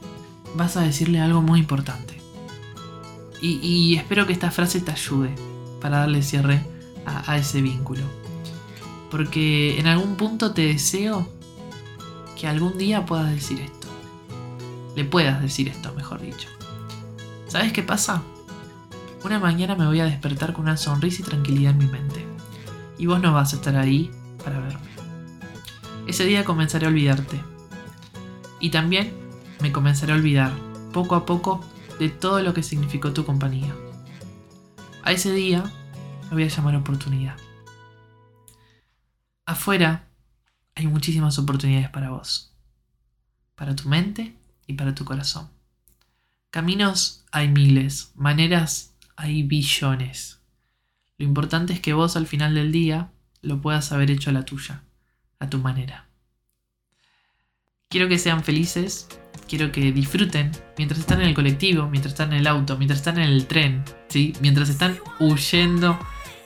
vas 0.55 0.77
a 0.77 0.83
decirle 0.83 1.19
algo 1.19 1.41
muy 1.41 1.61
importante. 1.61 2.12
Y, 3.45 3.97
espero 3.97 4.25
que 4.25 4.33
esta 4.33 4.53
frase 4.53 4.81
te 4.81 4.93
ayude 4.93 5.35
para 5.81 5.99
darle 5.99 6.23
cierre 6.23 6.65
a, 7.05 7.37
ese 7.37 7.61
vínculo. 7.61 8.03
Porque 9.11 9.81
en 9.81 9.89
algún 9.89 10.17
punto 10.17 10.53
te 10.53 10.63
deseo 10.63 11.29
que 12.39 12.47
algún 12.47 12.79
día 12.79 13.05
puedas 13.05 13.29
decir 13.31 13.61
esto. 13.61 13.89
Le 14.95 15.05
puedas 15.05 15.43
decir 15.43 15.69
esto, 15.69 15.93
mejor 15.95 16.21
dicho. 16.21 16.49
¿Sabes 17.49 17.73
qué 17.73 17.83
pasa? 17.83 18.23
Una 19.25 19.41
mañana 19.41 19.75
me 19.75 19.87
voy 19.87 19.99
a 19.99 20.05
despertar 20.05 20.53
con 20.53 20.63
una 20.63 20.77
sonrisa 20.77 21.23
y 21.23 21.25
tranquilidad 21.25 21.73
en 21.73 21.79
mi 21.79 21.87
mente. 21.87 22.25
Y 22.97 23.07
vos 23.07 23.21
no 23.21 23.35
vas 23.35 23.53
a 23.53 23.57
estar 23.57 23.75
ahí 23.75 24.13
para 24.45 24.61
verme. 24.61 24.93
Ese 26.07 26.25
día 26.25 26.45
comenzaré 26.45 26.87
a 26.87 26.91
olvidarte. 26.91 27.43
Y 28.61 28.71
también 28.71 29.13
me 29.61 29.73
comenzaré 29.73 30.13
a 30.13 30.17
olvidar, 30.17 30.53
poco 30.93 31.17
a 31.17 31.27
poco, 31.27 31.61
de 32.03 32.09
todo 32.09 32.43
lo 32.43 32.53
que 32.53 32.65
significó 32.65 33.13
tu 33.13 33.25
compañía. 33.25 33.73
A 35.05 35.13
ese 35.13 35.33
día 35.33 35.63
voy 36.33 36.43
a 36.43 36.49
llamar 36.49 36.75
oportunidad. 36.75 37.37
Afuera 39.47 40.09
hay 40.75 40.89
muchísimas 40.89 41.39
oportunidades 41.39 41.91
para 41.91 42.11
vos, 42.11 42.57
para 43.55 43.77
tu 43.77 43.89
mente 43.89 44.35
y 44.67 44.73
para 44.73 44.97
tu 44.97 45.05
corazón. 45.05 45.49
Caminos 46.51 47.25
hay 47.31 47.47
miles, 47.47 48.11
maneras 48.17 48.97
hay 49.15 49.45
billones. 49.45 50.41
Lo 51.19 51.25
importante 51.25 51.73
es 51.73 51.81
que 51.81 51.93
vos 51.93 52.17
al 52.17 52.27
final 52.27 52.57
del 52.57 52.73
día 52.73 53.13
lo 53.43 53.61
puedas 53.61 53.93
haber 53.93 54.11
hecho 54.11 54.31
a 54.31 54.33
la 54.33 54.45
tuya, 54.45 54.83
a 55.39 55.49
tu 55.49 55.59
manera. 55.59 56.09
Quiero 57.89 58.09
que 58.09 58.19
sean 58.19 58.43
felices, 58.43 59.07
quiero 59.49 59.73
que 59.73 59.93
disfruten 59.93 60.51
mientras 60.79 61.01
están 61.01 61.21
en 61.21 61.29
el 61.29 61.35
colectivo, 61.35 61.89
mientras 61.89 62.13
están 62.13 62.33
en 62.33 62.41
el 62.41 62.47
auto, 62.47 62.77
mientras 62.77 63.01
están 63.01 63.19
en 63.19 63.29
el 63.29 63.47
tren, 63.47 63.85
¿sí? 64.09 64.33
mientras 64.41 64.69
están 64.69 64.99
huyendo 65.21 65.99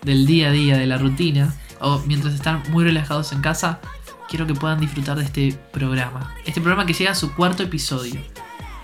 del 0.02 0.26
día 0.26 0.48
a 0.48 0.52
día, 0.52 0.76
de 0.76 0.86
la 0.86 0.98
rutina, 0.98 1.54
o 1.80 1.98
mientras 2.06 2.34
están 2.34 2.62
muy 2.70 2.84
relajados 2.84 3.32
en 3.32 3.40
casa, 3.40 3.80
quiero 4.28 4.46
que 4.46 4.54
puedan 4.54 4.80
disfrutar 4.80 5.18
de 5.18 5.24
este 5.24 5.58
programa. 5.72 6.34
Este 6.44 6.60
programa 6.60 6.86
que 6.86 6.92
llega 6.92 7.12
a 7.12 7.14
su 7.14 7.34
cuarto 7.34 7.62
episodio. 7.62 8.20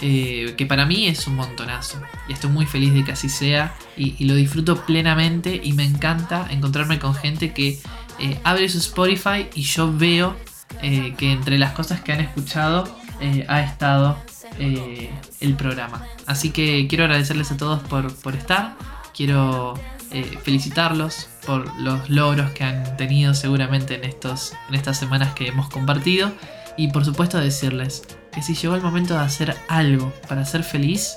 Eh, 0.04 0.54
que 0.56 0.66
para 0.66 0.84
mí 0.84 1.06
es 1.06 1.28
un 1.28 1.36
montonazo. 1.36 2.02
Y 2.28 2.32
estoy 2.32 2.50
muy 2.50 2.66
feliz 2.66 2.92
de 2.92 3.04
que 3.04 3.12
así 3.12 3.28
sea. 3.28 3.76
Y, 3.96 4.24
lo 4.24 4.34
disfruto 4.34 4.84
plenamente. 4.84 5.60
Y 5.62 5.74
me 5.74 5.84
encanta 5.84 6.48
encontrarme 6.50 6.98
con 6.98 7.14
gente 7.14 7.52
que 7.52 7.80
eh, 8.18 8.40
abre 8.42 8.68
su 8.68 8.78
Spotify 8.78 9.48
y 9.54 9.62
yo 9.62 9.96
veo 9.96 10.36
eh, 10.82 11.14
que 11.16 11.30
entre 11.30 11.56
las 11.58 11.72
cosas 11.72 12.00
que 12.00 12.12
han 12.12 12.20
escuchado 12.20 13.01
ha 13.48 13.60
estado 13.62 14.16
el 14.58 15.54
programa. 15.56 16.06
Así 16.26 16.50
que 16.50 16.86
quiero 16.88 17.04
agradecerles 17.04 17.50
a 17.52 17.56
todos 17.56 17.80
por, 17.82 18.14
por 18.16 18.34
estar. 18.34 18.76
Quiero 19.14 19.74
eh, 20.14 20.38
felicitarlos 20.42 21.28
por 21.46 21.74
los 21.80 22.10
logros 22.10 22.50
que 22.50 22.64
han 22.64 22.98
tenido 22.98 23.32
seguramente 23.32 23.94
en, 23.94 24.04
estos, 24.04 24.52
en 24.68 24.74
estas 24.74 24.98
semanas 24.98 25.32
que 25.34 25.48
hemos 25.48 25.70
compartido 25.70 26.30
y 26.76 26.88
por 26.88 27.06
supuesto 27.06 27.38
decirles 27.38 28.02
que 28.30 28.42
si 28.42 28.54
llegó 28.54 28.74
el 28.74 28.82
momento 28.82 29.14
de 29.14 29.20
hacer 29.20 29.56
algo 29.68 30.12
para 30.28 30.44
ser 30.44 30.64
feliz, 30.64 31.16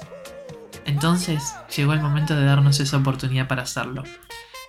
entonces 0.85 1.55
llegó 1.75 1.91
el 1.91 1.99
momento 1.99 2.37
de 2.37 2.45
darnos 2.45 2.79
esa 2.79 2.95
oportunidad 2.95 3.49
para 3.49 3.63
hacerlo. 3.63 4.03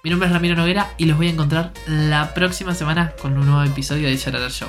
Mi 0.03 0.11
nombre 0.11 0.27
es 0.27 0.35
Ramiro 0.35 0.57
Noguera 0.57 0.93
y 0.99 1.05
los 1.05 1.17
voy 1.17 1.29
a 1.29 1.31
encontrar 1.31 1.73
la 1.87 2.35
próxima 2.35 2.75
semana 2.75 3.13
con 3.23 3.39
un 3.39 3.47
nuevo 3.47 3.63
episodio 3.63 4.09
de 4.09 4.19
Charada 4.19 4.51
Show. 4.51 4.69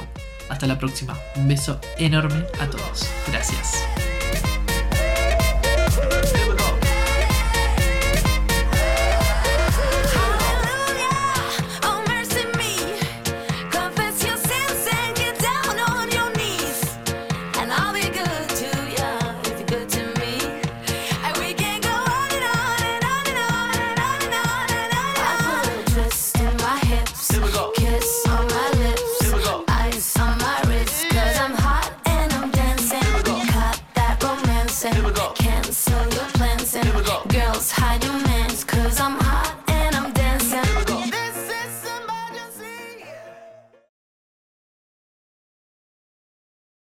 Hasta 0.50 0.68
la 0.68 0.78
próxima. 0.78 1.18
Un 1.36 1.48
beso 1.48 1.80
enorme 1.98 2.46
a 2.60 2.68
todos. 2.68 3.10
Gracias. 3.28 4.07